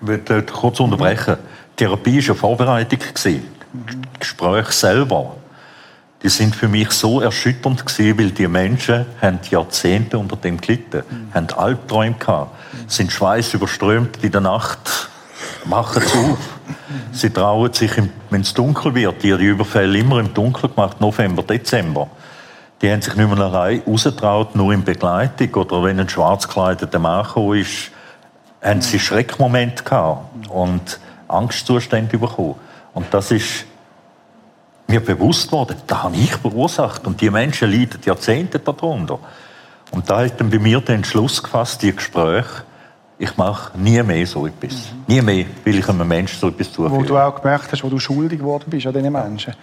[0.00, 1.36] Ich will kurz unterbrechen.
[1.72, 2.98] Die Therapie war eine Vorbereitung.
[3.24, 3.42] Mhm.
[3.72, 5.36] Die Gespräche selber,
[6.22, 11.02] die sind für mich so erschütternd gewesen, weil die Menschen haben Jahrzehnte unter dem gelitten,
[11.08, 11.34] mhm.
[11.34, 12.88] haben Albträume gehabt, mhm.
[12.88, 15.08] sind schweißüberströmt in der Nacht,
[15.64, 16.38] machen es auf.
[17.12, 17.92] Sie trauen sich,
[18.30, 22.08] wenn es dunkel wird, die haben die Überfälle immer im Dunkeln gemacht, November, Dezember
[22.82, 25.54] die haben sich nicht mehr allein rausgetraut, nur in Begleitung.
[25.54, 27.92] Oder wenn ein schwarz gekleideter Mann kam, ist,
[28.60, 32.56] haben sie Schreckmomente gehabt und Angstzustände bekommen.
[32.92, 33.64] Und das ist
[34.88, 37.06] mir bewusst worden, das habe ich verursacht.
[37.06, 39.20] Und die Menschen leiden Jahrzehnte darunter.
[39.92, 42.64] Und da hat dann bei mir den Entschluss gefasst, die Gespräche,
[43.18, 44.72] ich mache nie mehr so etwas.
[44.72, 45.14] Mhm.
[45.14, 46.92] Nie mehr will ich einem Menschen so etwas zuführen.
[46.92, 49.54] Wo du auch gemerkt hast, wo du schuldig geworden bist an diesen Menschen.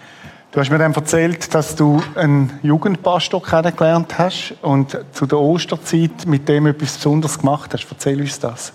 [0.52, 6.26] Du hast mir dann erzählt, dass du einen Jugendpastor kennengelernt hast und zu der Osterzeit
[6.26, 7.86] mit dem etwas Besonderes gemacht hast.
[7.88, 8.72] Erzähl uns das.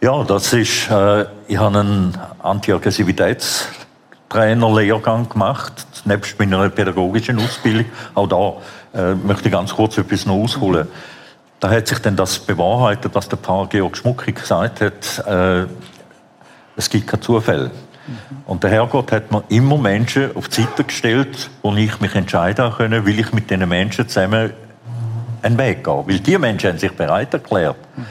[0.00, 7.86] Ja, das ist, äh, ich habe einen Antiaggressivitätstrainer-Lehrgang gemacht, nebst meiner pädagogischen Ausbildung.
[8.14, 8.52] Auch da
[9.00, 10.86] äh, möchte ich ganz kurz etwas noch ausholen.
[11.58, 15.26] Da hat sich dann das bewahrheitet, was der Pfarrer Georg Schmucki gesagt hat.
[15.26, 15.66] Äh,
[16.76, 17.72] es gibt keine Zufälle.
[18.46, 22.70] Und der Herrgott hat mir immer Menschen auf die Seite gestellt, wo ich mich entscheiden
[22.70, 24.52] konnte, will ich mit diesen Menschen zusammen
[25.42, 26.04] einen Weg gehen.
[26.06, 27.76] Weil die Menschen haben sich bereit erklärt.
[27.96, 28.04] Mhm.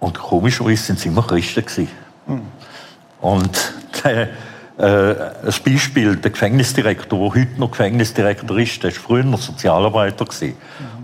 [0.00, 1.88] Und komischerweise sind sie immer Christen.
[2.26, 2.42] Mhm.
[3.20, 3.72] Und
[4.04, 4.28] der,
[4.78, 10.24] äh, ein Beispiel, der Gefängnisdirektor, der heute noch Gefängnisdirektor ist, der war früher noch Sozialarbeiter.
[10.24, 10.54] Mhm.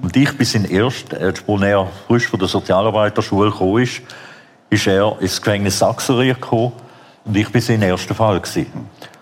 [0.03, 4.03] Und ich bis in erst, als er frisch von der Sozialarbeiterschule gekommen ist,
[4.69, 6.73] ist er ins Gefängnis Sachsenried gekommen
[7.25, 8.41] und ich war sein erster Fall.
[8.41, 8.67] Gewesen.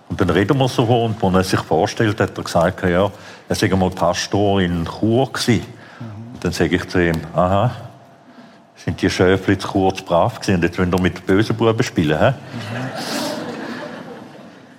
[0.08, 3.10] Und dann reden wir so und als er sich vorstellt, hat er gesagt, ja,
[3.48, 5.64] er sei mal Pastor in Chur gewesen.
[6.34, 7.72] Und dann sage ich zu ihm, aha,
[8.76, 12.18] sind die Schöfli zu kurz brav gewesen jetzt wollen wir mit bösen Buben spielen?
[12.18, 13.28] Mhm.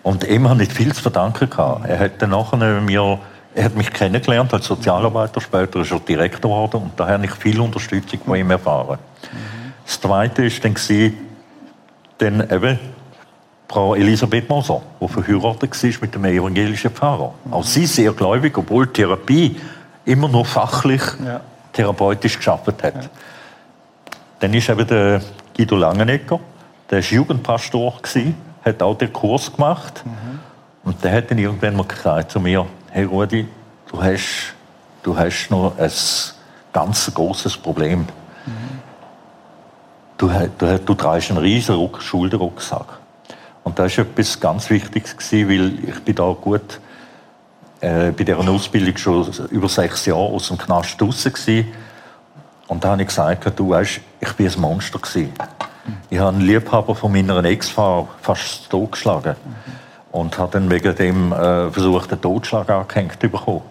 [0.03, 1.85] Und ihm habe ich viel zu verdanken gehabt.
[1.87, 3.19] Er hat dann nachher mir,
[3.53, 7.31] er hat mich kennengelernt als Sozialarbeiter, später ist er Direktor geworden und daher habe ich
[7.33, 8.97] viel Unterstützung von ihm erfahren.
[9.85, 11.13] Das Zweite war dann,
[12.17, 12.79] dann eben
[13.69, 17.35] Frau Elisabeth Moser, die verheiratet war mit dem evangelischen Pfarrer.
[17.51, 19.61] Auch sie sehr gläubig, obwohl Therapie
[20.05, 21.39] immer nur fachlich ja.
[21.71, 22.95] therapeutisch geschafft hat.
[22.95, 23.09] Ja.
[24.39, 25.21] Dann ist eben der
[25.55, 26.39] Guido Langenegger,
[26.89, 27.93] der war Jugendpastor,
[28.65, 30.03] hat auch den Kurs gemacht.
[30.03, 30.39] Mhm.
[30.83, 33.47] Und der hat dann irgendwann mal gesagt zu mir, hey Rudi,
[33.91, 34.55] du hast,
[35.03, 35.91] du hast noch ein
[36.73, 37.99] ganz großes Problem.
[37.99, 38.79] Mhm.
[40.17, 42.98] Du, du, du trägst einen riesen Schulterrucksack.
[43.69, 46.79] Und das war etwas ganz Wichtiges, weil ich bin da gut
[47.81, 51.63] äh, bei dieser Ausbildung schon über sechs Jahre aus dem Knast draußen war.
[52.67, 54.97] Und da habe ich gesagt, du weißt, ich war ein Monster.
[54.97, 55.33] Gewesen.
[56.09, 59.35] Ich habe einen Liebhaber von meiner Ex-Frau fast totgeschlagen.
[60.11, 63.61] Und habe dann wegen dem äh, versucht, einen Totschlag angehängt zu bekommen.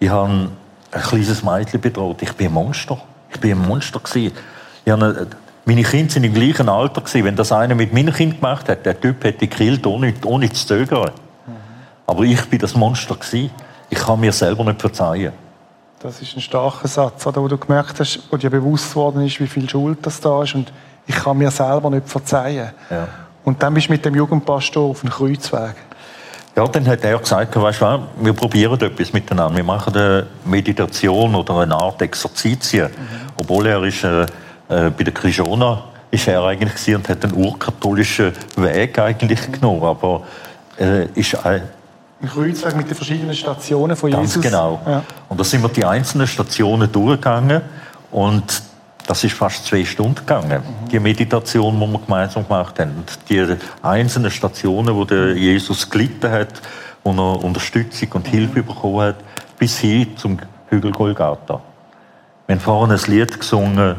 [0.00, 0.50] Ich habe
[0.90, 2.20] ein kleines Mädchen bedroht.
[2.20, 3.00] Ich bin ein Monster.
[3.32, 4.00] Ich bin ein Monster.
[4.00, 4.36] Gewesen.
[4.84, 5.28] Ich habe
[5.64, 7.24] meine Kinder sind im gleichen Alter gewesen.
[7.24, 10.66] Wenn das einer mit meinem Kind gemacht hat, der Typ hätte gekillt, ohne, ohne zu
[10.66, 11.10] zögern.
[11.46, 11.52] Mhm.
[12.06, 13.50] Aber ich bin das Monster gewesen.
[13.88, 15.32] Ich kann mir selber nicht verzeihen.
[16.00, 19.40] Das ist ein starker Satz, oder, wo du gemerkt hast, wo dir bewusst worden ist,
[19.40, 20.70] wie viel Schuld das da ist und
[21.06, 22.70] ich kann mir selber nicht verzeihen.
[22.90, 23.08] Ja.
[23.44, 25.74] Und dann bist du mit dem Jugendpastor auf den Kreuzweg.
[26.56, 29.56] Ja, dann hat er gesagt, weißt du, wir probieren etwas miteinander.
[29.56, 32.88] Wir machen eine Meditation oder eine Art Exerzitien.
[32.88, 33.30] Mhm.
[33.36, 34.26] Obwohl er ist äh,
[34.74, 40.22] äh, bei der Krishona ist er eigentlich und hat den urkatholischen Weg eigentlich genommen, aber
[40.78, 41.62] äh, ist ein
[42.22, 44.34] ein Kreuzweg mit den verschiedenen Stationen von Jesus.
[44.34, 44.80] Ganz genau.
[44.86, 45.02] Ja.
[45.28, 47.60] Und da sind wir die einzelnen Stationen durchgegangen
[48.10, 48.62] und
[49.06, 50.62] das ist fast zwei Stunden gegangen.
[50.62, 50.88] Mhm.
[50.88, 52.92] Die Meditation, die wir gemeinsam gemacht haben.
[52.96, 53.44] Und die
[53.82, 56.62] einzelnen Stationen, wo der Jesus gelitten hat,
[57.02, 58.66] wo er Unterstützung und Hilfe mhm.
[58.66, 59.16] bekommen hat,
[59.58, 60.38] bis hin zum
[60.70, 61.60] Hügel Golgatha.
[62.46, 63.96] Wir haben vorhin ein Lied gesungen,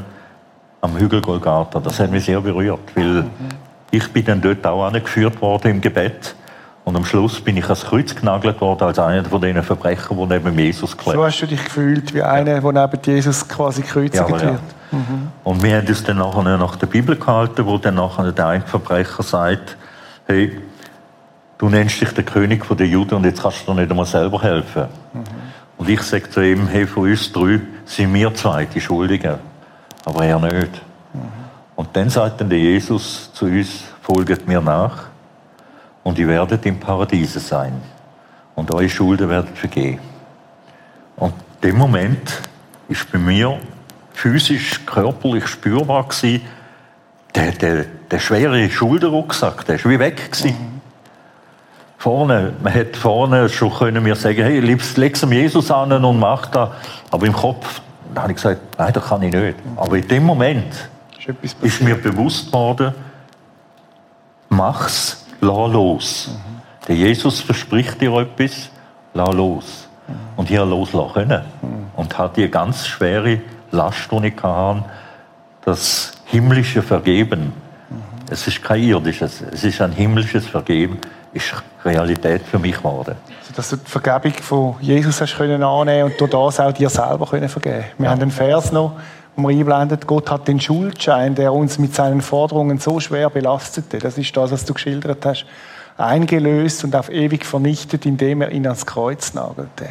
[0.85, 1.79] am Hügel Golgatha.
[1.79, 3.29] Das hat mich sehr berührt, weil mhm.
[3.91, 6.35] ich bin dann dort auch angeführt worden im Gebet
[6.85, 10.25] Und am Schluss bin ich ans Kreuz genagelt worden als einer von diesen Verbrechern, die
[10.27, 11.17] neben Jesus klebt.
[11.17, 14.51] So hast du dich gefühlt wie einer, der neben Jesus quasi gekreuzigt Ja, aber ja.
[14.51, 14.61] wird.
[15.43, 18.63] Und wir haben uns dann nachher nach der Bibel gehalten, wo dann nachher der eine
[18.63, 19.77] Verbrecher sagt,
[20.27, 20.61] hey,
[21.57, 24.41] du nennst dich der König der Juden und jetzt kannst du dir nicht einmal selber
[24.43, 24.85] helfen.
[25.77, 29.35] Und ich sage zu ihm, hey, von uns drei sind wir zwei die Schuldigen,
[30.05, 30.81] aber er nicht.
[31.75, 35.07] Und dann sagt dann der Jesus zu uns, folget mir nach
[36.03, 37.81] und ihr werdet im Paradiese sein
[38.53, 39.99] und eure Schulden werden vergehen.
[41.17, 42.41] Und in dem Moment
[42.87, 43.57] ist bei mir
[44.13, 46.41] physisch, körperlich spürbar gewesen,
[47.33, 50.81] der, der, der schwere Schulterrucksack, der ist wie weg gewesen.
[51.97, 56.19] Vorne, man hätte vorne schon können mir sagen, hey, liebst, leg's dem Jesus an und
[56.19, 56.69] mach das.
[57.09, 57.81] Aber im Kopf,
[58.15, 59.57] da habe ich gesagt, nein, das kann ich nicht.
[59.75, 60.89] Aber in dem Moment
[61.41, 62.93] Ist ist mir bewusst worden,
[64.49, 66.29] mach's, lass los.
[66.87, 68.69] Der Jesus verspricht dir etwas,
[69.13, 69.87] lass los.
[70.35, 71.41] Und ich habe loslassen können.
[71.95, 74.85] Und hatte die ganz schwere Last, die ich hatte,
[75.63, 77.53] das himmlische Vergeben.
[78.29, 80.99] Es ist kein irdisches, es ist ein himmlisches Vergeben,
[81.35, 83.15] ist Realität für mich geworden.
[83.39, 86.89] Also, dass du die Vergebung von Jesus hast können annehmen und durch das auch dir
[86.89, 87.85] selber können vergeben.
[87.97, 88.93] Wir haben einen Vers noch,
[89.35, 93.99] wo wir einblenden, Gott hat den Schuldschein, der uns mit seinen Forderungen so schwer belastete,
[93.99, 95.45] das ist das, was du geschildert hast,
[95.97, 99.89] eingelöst und auf ewig vernichtet, indem er ihn ans Kreuz nagelte.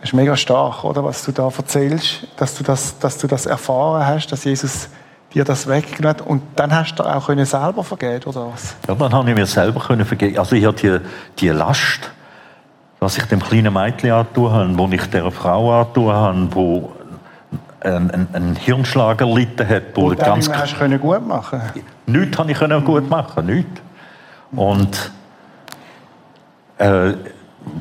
[0.00, 3.44] Das ist mega stark, oder, was du da erzählst, dass du das, dass du das
[3.44, 4.88] erfahren hast, dass Jesus
[5.36, 8.74] dir das weggenommen und dann hast du auch können selber vergeben, oder was?
[8.88, 10.38] Ja, dann habe ich mir selber können vergeben.
[10.38, 10.98] Also ich habe die,
[11.38, 12.10] die Last,
[13.00, 16.92] was ich dem kleinen Mädchen angetan habe, wo ich der Frau angetan habe, wo
[17.80, 21.60] einen, einen, einen Hirnschlag erlitten hat, wo Und ganz hast du können gut machen.
[22.06, 23.80] nichts habe ich können gut machen, nichts.
[24.52, 25.12] Und
[26.78, 27.12] äh,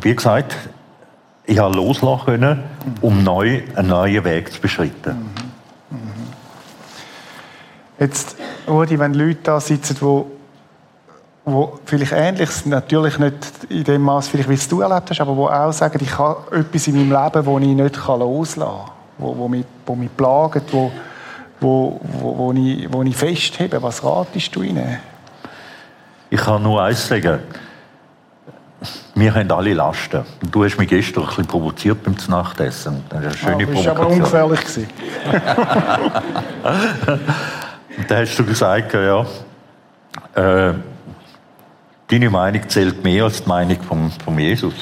[0.01, 0.57] wie gesagt,
[1.45, 2.63] ich habe loslassen können,
[2.99, 5.44] um neu einen neuen Weg zu beschreiten.
[7.99, 8.35] Jetzt,
[8.67, 10.31] Rudi, wenn Leute da sitzen, wo,
[11.45, 13.35] wo vielleicht Ähnliches, natürlich nicht
[13.69, 16.57] in dem Maß, vielleicht wie es du erlebt hast, aber wo auch sagen, ich habe
[16.57, 20.73] etwas in meinem Leben, das ich nicht loslassen kann, wo, wo, mich, wo mich plagt,
[20.73, 20.91] wo,
[21.61, 23.81] wo, wo, wo, ich, wo ich festhebe.
[23.81, 24.97] Was ratest du ihnen?
[26.29, 27.39] Ich kann nur eins sagen.
[29.15, 30.25] Wir haben alle Lasten.
[30.43, 33.05] Und du hast mich gestern ein bisschen provoziert beim Nachtessen.
[33.09, 34.49] Das ist eine schöne das war aber Provokation.
[34.49, 34.87] ungefährlich.
[37.97, 39.25] Und da hast du gesagt, ja,
[40.35, 40.73] äh,
[42.07, 44.73] deine Meinung zählt mehr als die Meinung von, von Jesus.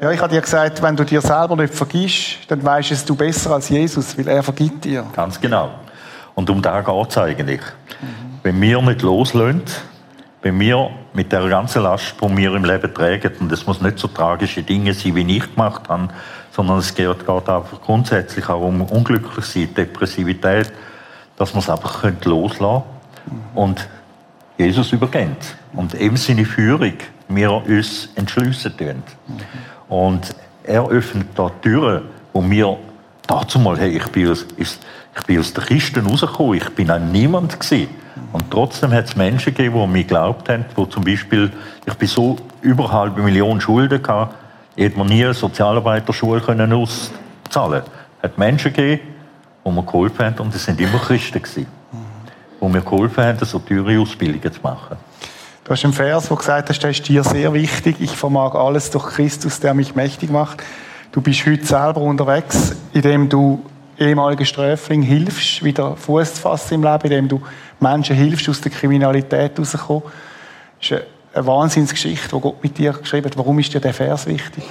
[0.00, 3.16] Ja, ich habe dir gesagt, wenn du dir selber nicht vergisst, dann weißt es du
[3.16, 5.04] besser als Jesus, weil er vergibt dir.
[5.14, 5.70] Ganz genau.
[6.34, 7.60] Und um da geht es eigentlich.
[8.44, 9.62] Wenn wir nicht loslösen,
[10.42, 13.98] wenn wir mit der ganzen Last, die wir im Leben tragen, und es muss nicht
[13.98, 16.08] so tragische Dinge sein, wie ich gemacht habe,
[16.52, 20.72] sondern es geht, geht einfach grundsätzlich auch um unglücklich sein, Depressivität,
[21.38, 22.82] dass wir es einfach können loslassen
[23.24, 23.88] können und
[24.58, 25.36] Jesus übergeben.
[25.72, 26.94] Und eben seine Führung
[27.28, 29.02] wir uns entschliessen tun.
[29.88, 32.76] Und er öffnet da Türen, wo wir
[33.26, 37.12] dazu mal, hey, ich bin aus, ich bin aus der Kiste rausgekommen, ich bin ein
[37.12, 37.88] Niemand gewesen.
[38.32, 41.52] Und trotzdem hat es Menschen gegeben, die mich geglaubt haben, wo zum Beispiel,
[41.86, 44.34] ich bin so über eine halbe Million Schulden gehabt,
[44.76, 47.82] hätte mir nie eine Sozialarbeiterschule können auszahlen
[48.20, 49.17] Es hat Menschen gegeben,
[49.68, 51.66] die mir geholfen haben, und es sind immer Christen gewesen,
[52.60, 54.96] die mir geholfen haben, so teure Ausbildungen zu machen.
[55.64, 57.96] Du hast einen Vers, wo du gesagt hast, der ist dir sehr wichtig.
[58.00, 60.62] Ich vermag alles durch Christus, der mich mächtig macht.
[61.12, 63.62] Du bist heute selber unterwegs, indem du
[63.98, 67.42] ehemaligen Sträfling hilfst, wieder Fuß zu fassen im Leben, indem du
[67.80, 70.02] Menschen hilfst, aus der Kriminalität rauszukommen.
[70.80, 71.02] Das ist eine-
[71.34, 73.36] eine Wahnsinnsgeschichte, die Gott mit dir geschrieben hat.
[73.36, 74.64] Warum ist dir der Vers wichtig?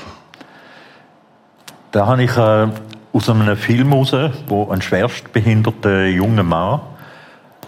[1.92, 2.68] Da habe ich äh,
[3.13, 4.13] aus einem Film heraus,
[4.48, 6.82] wo ein schwerstbehinderter junger Mann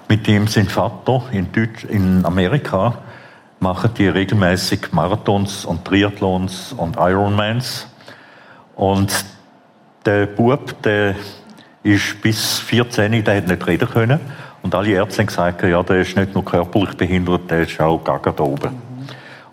[0.08, 2.95] mit dem sein Vater in, Deutsch, in Amerika
[3.60, 7.88] machen die regelmäßig Marathons und Triathlons und Ironmans.
[8.76, 9.14] Und
[10.05, 11.16] der Bub, der
[11.84, 14.20] ist bis 14, der hat nicht reden können.
[14.61, 18.03] Und alle Ärzte haben gesagt, ja, der ist nicht nur körperlich behindert, der ist auch
[18.03, 18.82] gaga da oben.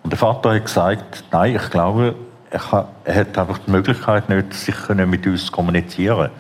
[0.03, 2.15] Und der Vater hat gesagt, nein, ich glaube,
[2.51, 6.31] er, hat einfach die Möglichkeit nicht, sich mit uns zu kommunizieren.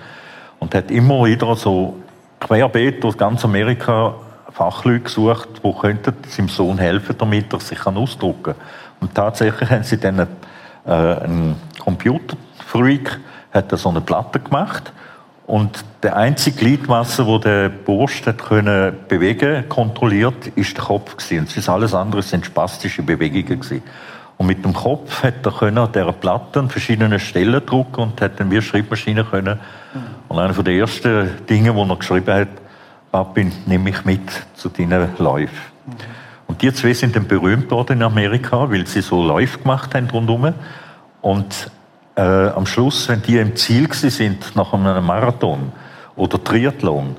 [0.58, 1.96] Und hat immer wieder so
[2.40, 4.14] querbeet durch ganz Amerika
[4.50, 8.54] Fachleute gesucht, die könnten seinem Sohn helfen, damit er sich kann ausdrücken kann.
[9.00, 13.20] Und tatsächlich haben sie dann äh, einen Computerfreak,
[13.52, 14.92] hat so eine Platte gemacht
[15.46, 21.46] Und der einzige Gliedmasse, wo der Bursch hat können bewegen, kontrolliert, ist der Kopf gewesen.
[21.54, 23.82] Und alles andere sind spastische Bewegungen gewesen.
[24.38, 28.38] Und mit dem Kopf hat er an dieser Platte an verschiedenen Stellen drucken und hat
[28.38, 29.58] dann wie Schreibmaschine können.
[30.28, 32.48] Und einer der ersten Dinge, wo er geschrieben hat,
[33.12, 34.20] Papi, nimm mich mit
[34.54, 35.56] zu deinen Läufen.
[36.46, 40.10] Und die zwei sind dann berühmt worden in Amerika, weil sie so Läufe gemacht haben
[40.10, 40.52] rundherum.
[41.22, 41.70] Und
[42.14, 45.72] äh, am Schluss, wenn die im Ziel sind nach einem Marathon
[46.14, 47.16] oder Triathlon,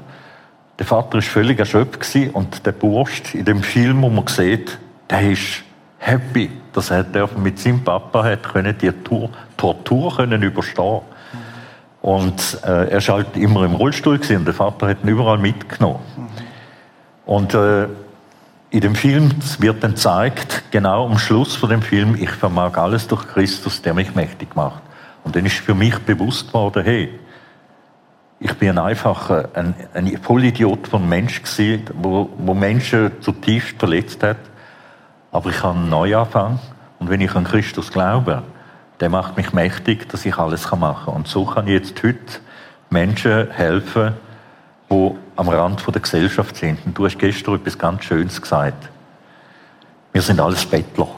[0.78, 4.78] der Vater ist völlig erschöpft und der Bursch in dem Film, wo man sieht,
[5.10, 5.64] der ist
[6.00, 7.06] happy, dass er
[7.38, 11.02] mit seinem Papa hat können die Tour, Tortur können überstehen.
[12.02, 16.00] Und äh, er war halt immer im Rollstuhl gewesen, der Vater hat ihn überall mitgenommen.
[17.26, 17.88] Und äh,
[18.70, 23.08] in dem Film wird dann gezeigt, genau am Schluss von dem Film, ich vermag alles
[23.08, 24.82] durch Christus, der mich mächtig macht.
[25.24, 27.20] Und dann ist für mich bewusst worden, hey,
[28.40, 34.22] ich bin ein einfacher, ein, ein Vollidiot von Mensch gewesen, wo, wo Menschen zutiefst verletzt
[34.22, 34.38] hat.
[35.32, 36.60] Aber ich habe einen Neuanfang.
[37.00, 38.44] Und wenn ich an Christus glaube,
[39.00, 41.14] der macht mich mächtig, dass ich alles machen kann.
[41.16, 42.40] Und so kann ich jetzt heute
[42.90, 44.14] Menschen helfen,
[44.90, 46.80] die am Rand der Gesellschaft sind.
[46.86, 48.90] Und du hast gestern etwas ganz Schönes gesagt.
[50.14, 51.10] Wir sind alles Bettler.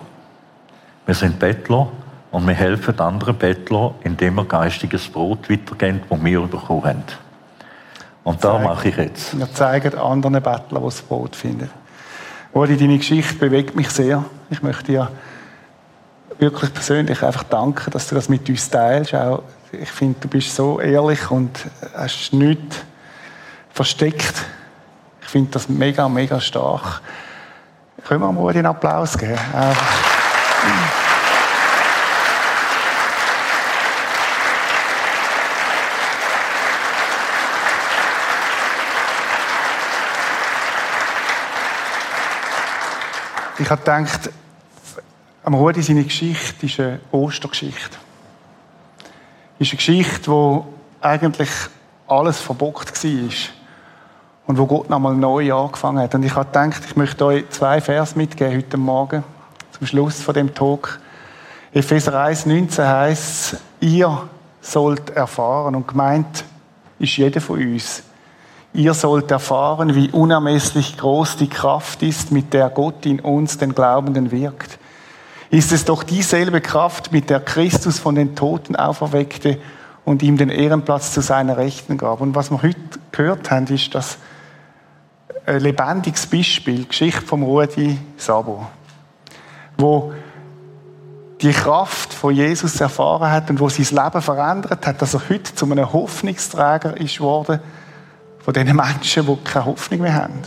[1.05, 1.87] Wir sind Bettler
[2.31, 7.03] und wir helfen anderen Bettlern, indem wir geistiges Brot weitergeben, das wir bekommen haben.
[8.23, 9.37] Und da mache ich jetzt.
[9.37, 11.69] Wir zeigen anderen Bettlern, die das Brot finden.
[12.51, 14.25] Uli, deine Geschichte bewegt mich sehr.
[14.49, 15.11] Ich möchte dir
[16.39, 19.13] wirklich persönlich einfach danken, dass du das mit uns teilst.
[19.13, 21.51] Auch, ich finde, du bist so ehrlich und
[21.93, 22.77] hast nichts
[23.71, 24.33] versteckt.
[25.21, 27.01] Ich finde das mega, mega stark.
[28.07, 29.37] Können wir mal einen Applaus geben?
[43.59, 44.29] Ich habe gedacht,
[45.43, 47.97] am Rudi seine Geschichte ist eine Ostergeschichte.
[49.59, 51.49] Ist eine Geschichte, wo eigentlich
[52.07, 53.29] alles verbockt war
[54.47, 56.15] und wo Gott nochmal neu angefangen hat.
[56.15, 59.23] Und ich habe gedacht, ich möchte euch zwei Vers mitgeben heute Morgen,
[59.77, 60.99] zum Schluss von dem Talk.
[61.71, 64.27] Epheser 1, 19 heißt ihr
[64.61, 66.43] sollt erfahren und gemeint
[66.97, 68.03] ist jeder von uns.
[68.73, 73.73] Ihr sollt erfahren, wie unermesslich groß die Kraft ist, mit der Gott in uns, den
[73.73, 74.79] Glaubenden, wirkt
[75.49, 79.59] ist es doch dieselbe Kraft, mit der Christus von den Toten auferweckte
[80.05, 82.21] und ihm den Ehrenplatz zu seiner Rechten gab.
[82.21, 82.79] Und was wir heute
[83.11, 84.17] gehört haben, ist das
[85.45, 88.67] ein lebendiges Beispiel, Geschichte vom Rudi Sabo,
[89.77, 90.13] wo
[91.41, 95.55] die Kraft von Jesus erfahren hat und wo sein Leben verändert hat, dass er heute
[95.55, 97.59] zu einem Hoffnungsträger ist geworden
[98.39, 100.41] von den Menschen, die keine Hoffnung mehr haben.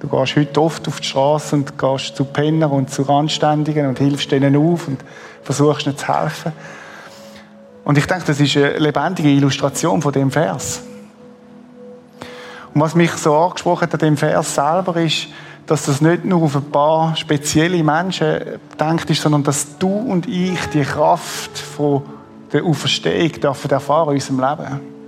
[0.00, 3.98] Du gehst heute oft auf die Straße und gehst zu Penner und zu Randständigen und
[3.98, 4.98] hilfst denen auf und
[5.42, 6.52] versuchst ihnen zu helfen.
[7.84, 10.82] Und ich denke, das ist eine lebendige Illustration von dem Vers.
[12.74, 15.28] Und was mich so angesprochen hat an dem Vers selber ist,
[15.66, 18.40] dass das nicht nur auf ein paar spezielle Menschen
[18.78, 22.02] denkt ist, sondern dass du und ich die Kraft von
[22.52, 25.01] der Auferstehung dürfen erfahren in unserem Leben.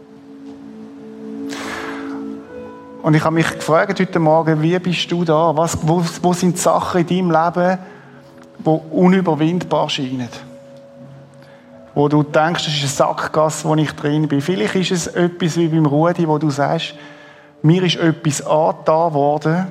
[3.05, 5.55] Und ich habe mich gefragt heute Morgen, wie bist du da?
[5.55, 7.79] Was, wo, wo sind Sachen in deinem Leben,
[8.61, 10.31] die unüberwindbar scheinen?
[11.95, 14.41] Wo du denkst, das ist eine Sackgasse, wo ich drin bin.
[14.41, 16.95] Vielleicht ist es etwas wie beim Rudi, wo du sagst,
[17.61, 19.67] mir ist etwas angetan worden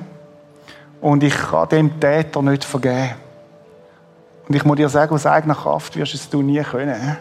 [1.00, 3.14] und ich kann dem Täter nicht vergeben.
[4.48, 7.16] Und ich muss dir sagen, aus eigener Kraft wirst es du nie können.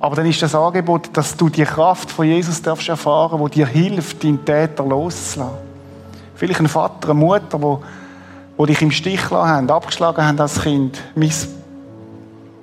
[0.00, 3.66] Aber dann ist das Angebot, dass du die Kraft von Jesus darfst erfahren, wo dir
[3.66, 5.56] hilft, deinen Täter loszulassen.
[6.36, 7.82] Vielleicht ein Vater, eine Mutter, wo,
[8.56, 11.48] wo dich im Stich gelassen haben, abgeschlagen haben als Kind, miss,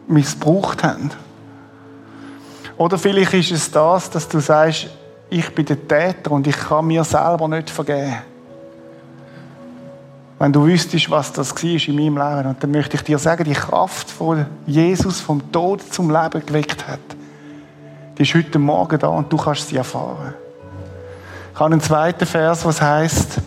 [0.08, 1.12] missbraucht haben.
[2.78, 4.88] Oder vielleicht ist es das, dass du sagst,
[5.30, 8.16] ich bin der Täter und ich kann mir selber nicht vergeben.
[10.40, 13.44] Wenn du wüsstest, was das war in meinem Leben, und dann möchte ich dir sagen,
[13.44, 17.00] die Kraft von Jesus vom Tod zum Leben geweckt hat,
[18.18, 20.34] die ist heute Morgen da und du kannst sie erfahren.
[21.54, 23.42] Ich habe einen zweiten Vers, was heißt,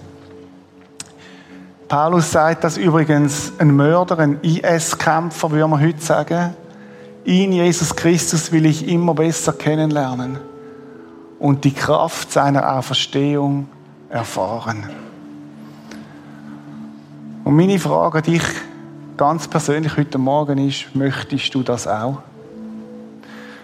[1.89, 6.55] Paulus sagt dass übrigens, ein Mörder, ein IS-Kämpfer, würde man heute sagen.
[7.25, 10.39] Ihn, Jesus Christus, will ich immer besser kennenlernen
[11.39, 13.69] und die Kraft seiner Auferstehung
[14.11, 14.89] erfahren.
[17.45, 18.43] Und meine Frage an dich
[19.17, 22.23] ganz persönlich heute Morgen ist, möchtest du das auch?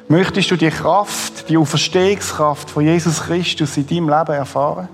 [0.09, 4.89] Möchtest du die Kraft, die Auferstehungskraft von Jesus Christus in deinem Leben erfahren?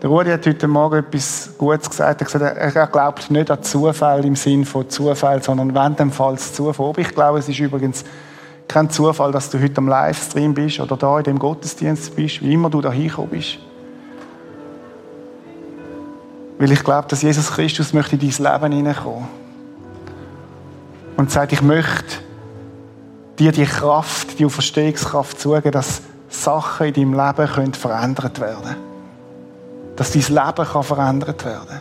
[0.00, 2.20] Der Rudi hat heute Morgen etwas Gutes gesagt.
[2.20, 6.38] Er, gesagt, er glaubt nicht an Zufall im Sinn von Zufall, sondern wenn dem Fall
[6.38, 6.92] Zufall.
[6.98, 8.04] Ich glaube, es ist übrigens
[8.68, 12.52] kein Zufall, dass du heute am Livestream bist oder da in dem Gottesdienst bist, wie
[12.52, 13.58] immer du da hingekommen bist.
[16.58, 19.26] Weil ich glaube, dass Jesus Christus möchte in dein Leben hineinkommen.
[21.16, 22.25] Und sagt, ich möchte
[23.38, 28.76] dir die Kraft, die Auferstehungskraft zugeben, dass Sachen in deinem Leben können verändert werden können.
[29.96, 31.80] Dass dein Leben kann verändert werden kann.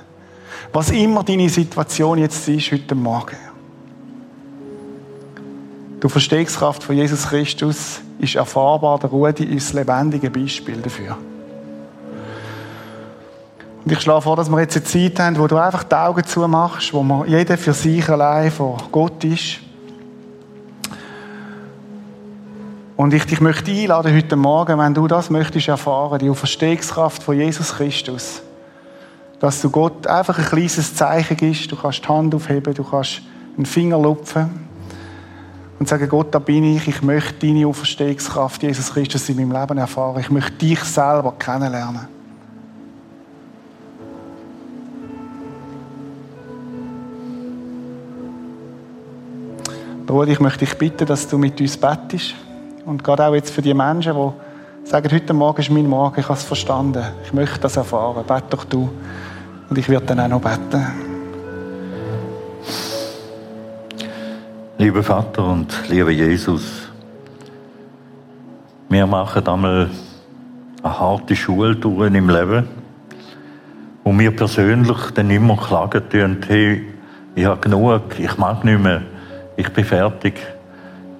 [0.74, 3.38] Was immer deine Situation jetzt ist, heute Morgen.
[6.02, 9.00] Die Auferstehungskraft von Jesus Christus ist erfahrbar.
[9.00, 11.18] Der Rudi ist das lebendige Beispiel dafür.
[13.84, 16.24] Und ich schlage vor, dass wir jetzt eine Zeit haben, wo du einfach die Augen
[16.26, 19.60] zumachst, wo man jeder für sich allein vor Gott ist.
[22.98, 27.38] Und ich dich möchte einladen heute Morgen, wenn du das möchtest erfahren, die Auferstehungskraft von
[27.38, 28.42] Jesus Christus,
[29.40, 33.22] dass du Gott einfach ein kleines Zeichen gibst, du kannst die Hand aufheben, du kannst
[33.58, 34.50] einen Finger lupfen
[35.78, 39.78] und sagen, Gott, da bin ich, ich möchte deine Auferstehungskraft, Jesus Christus, in meinem Leben
[39.78, 40.22] erfahren.
[40.22, 42.08] Ich möchte dich selber kennenlernen.
[50.06, 52.36] Bruder, ich möchte dich bitten, dass du mit uns bettest.
[52.86, 56.26] Und gerade auch jetzt für die Menschen, die sagen, heute Morgen ist mein Morgen, ich
[56.26, 57.04] habe es verstanden.
[57.26, 58.24] Ich möchte das erfahren.
[58.28, 58.90] Bett doch du.
[59.68, 60.86] Und ich werde dann auch noch beten.
[64.78, 66.90] Lieber Vater und lieber Jesus,
[68.90, 69.90] wir machen einmal
[70.84, 72.68] eine harte Schultour im Leben,
[74.04, 76.94] wo wir persönlich dann immer klagen tun, hey,
[77.34, 79.02] ich habe genug, ich mag nicht mehr,
[79.56, 80.36] ich bin fertig.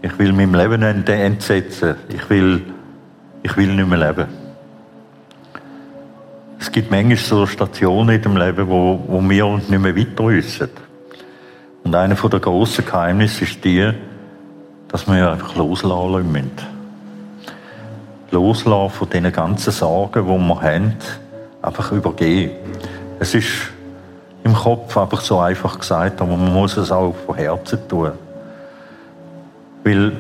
[0.06, 1.96] Ich will meinem Leben entsetzen.
[2.10, 2.62] Ich will,
[3.42, 4.28] ich will nicht mehr leben.
[6.60, 10.28] Es gibt manchmal so Stationen in dem Leben, wo, wo wir uns nicht mehr weiter
[10.28, 10.70] wissen.
[11.84, 13.92] Und einer der grossen Geheimnisse ist die,
[14.90, 16.52] dass wir einfach loslassen müssen.
[18.30, 20.94] Loslassen von diesen ganzen Sorgen, die wir haben,
[21.64, 22.52] einfach übergehen.
[23.18, 23.50] Es ist
[24.44, 28.12] im Kopf einfach so einfach gesagt, aber man muss es auch von Herzen tun.
[29.86, 30.14] Weil,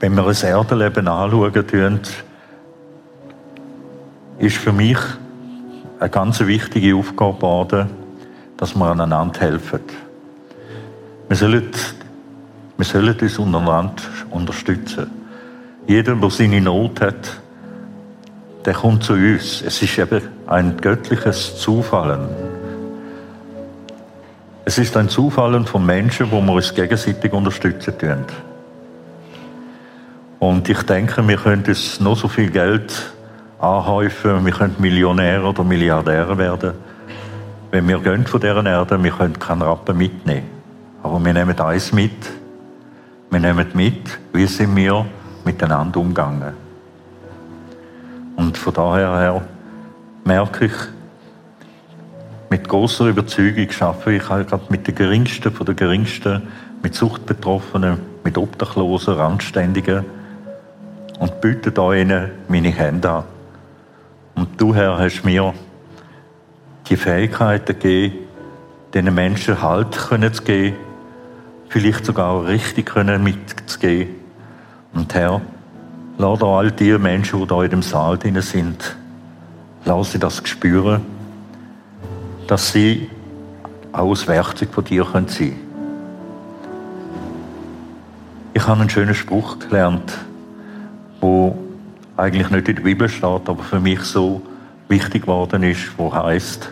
[0.00, 2.00] wenn wir das Erdenleben anschauen,
[4.38, 4.96] ist für mich
[5.98, 7.90] eine ganz wichtige Aufgabe geworden,
[8.56, 9.80] dass wir aneinander helfen.
[11.28, 11.70] Wir sollen,
[12.78, 15.10] wir sollen uns untereinander unterstützen.
[15.86, 17.38] Jeder, der seine Not hat,
[18.64, 19.60] der kommt zu uns.
[19.60, 22.30] Es ist eben ein göttliches Zufallen.
[24.64, 28.24] Es ist ein Zufallen von Menschen, wo wir uns gegenseitig unterstützen tun.
[30.38, 33.12] Und ich denke, wir können uns noch so viel Geld
[33.58, 36.72] anhäufen, wir können Millionär oder Milliardär werden.
[37.70, 40.48] Wenn wir gehen von dieser Erde, wir können keinen Rappen mitnehmen.
[41.02, 42.30] Aber wir nehmen eins mit.
[43.30, 45.06] Wir nehmen mit, wie sind wir
[45.44, 46.52] miteinander umgegangen.
[48.36, 49.42] Und von daher her
[50.24, 50.72] merke ich,
[52.50, 56.42] mit großer Überzeugung arbeite ich halt gerade mit den Geringsten von den Geringsten,
[56.82, 60.04] mit Suchtbetroffenen, mit Obdachlosen, Randständigen
[61.20, 63.24] und biete da ihnen meine Hände an.
[64.34, 65.54] Und du, Herr, hast mir
[66.88, 68.18] die Fähigkeiten gegeben,
[68.92, 70.74] diesen Menschen Halt zu geben,
[71.68, 74.16] vielleicht sogar richtig können mitzugeben.
[74.92, 75.40] Und Herr,
[76.18, 78.96] lass all die Menschen, die da in dem Saal drin sind,
[79.84, 81.19] lass sie das spüren
[82.50, 83.08] dass sie
[83.92, 85.54] auch ein Werkzeug von dir sein können.
[88.52, 90.18] Ich habe einen schönen Spruch gelernt,
[91.20, 91.56] wo
[92.16, 94.42] eigentlich nicht in der Bibel steht, aber für mich so
[94.88, 96.68] wichtig geworden ist, wo heißt,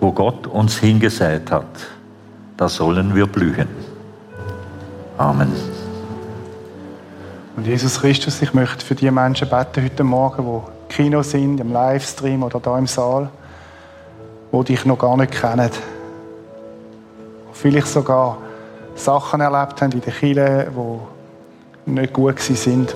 [0.00, 1.66] wo Gott uns hingesät hat,
[2.56, 3.68] da sollen wir blühen.
[5.18, 5.52] Amen.
[7.54, 11.70] Und Jesus Christus, ich möchte für die Menschen beten heute Morgen, im Kino sind, im
[11.70, 13.28] Livestream oder da im Saal
[14.52, 15.70] die dich noch gar nicht kennen.
[17.52, 18.38] Vielleicht sogar
[18.94, 20.70] Sachen erlebt haben in der Kirche,
[21.86, 22.94] die nicht gut sind,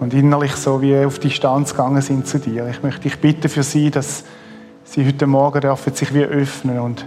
[0.00, 2.68] und innerlich so wie auf Distanz gegangen sind zu dir.
[2.68, 4.24] Ich möchte dich bitten für sie, dass
[4.84, 7.06] sie heute Morgen dürfen sich wie öffnen und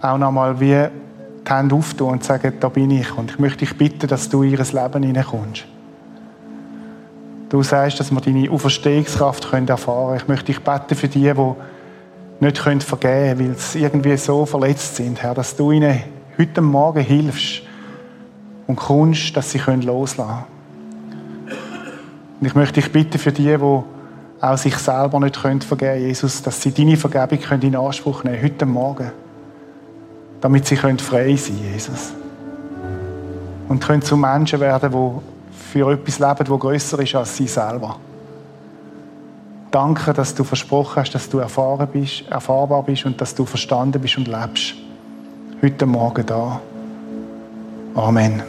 [0.00, 0.88] auch nochmal wie
[1.46, 3.16] die Hände auftun und sagen, da bin ich.
[3.16, 5.66] Und ich möchte dich bitten, dass du in ihr Leben hineinkommst.
[7.54, 10.16] Du sagst, dass wir deine Auferstehungskraft erfahren können.
[10.16, 11.52] Ich möchte dich beten für die, die
[12.40, 16.02] nicht vergeben können, weil sie irgendwie so verletzt sind, Herr, dass du ihnen
[16.36, 17.62] heute Morgen hilfst
[18.66, 21.52] und kommst, dass sie loslassen können.
[22.40, 23.82] Und ich möchte dich bitten für die, die
[24.40, 28.42] auch sich selber nicht vergeben können, Jesus, dass sie deine Vergebung können in Anspruch nehmen
[28.42, 29.12] heute Morgen.
[30.40, 32.14] Damit sie können frei sein können, Jesus.
[33.68, 35.33] Und können zu Menschen werden, die
[35.74, 37.96] für etwas leben, das grösser ist als sie selber.
[39.72, 44.00] Danke, dass du versprochen hast, dass du erfahren bist, erfahrbar bist und dass du verstanden
[44.00, 44.74] bist und lebst.
[45.60, 46.60] Heute Morgen da.
[47.96, 48.40] Amen.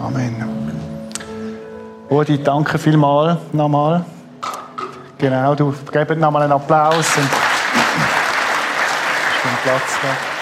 [0.00, 0.44] Amen.
[2.08, 4.04] Rudi, danke vielmals nochmal.
[5.18, 7.28] Genau, du gibst nochmal einen Applaus und
[9.64, 9.98] Platz.
[10.02, 10.37] Da.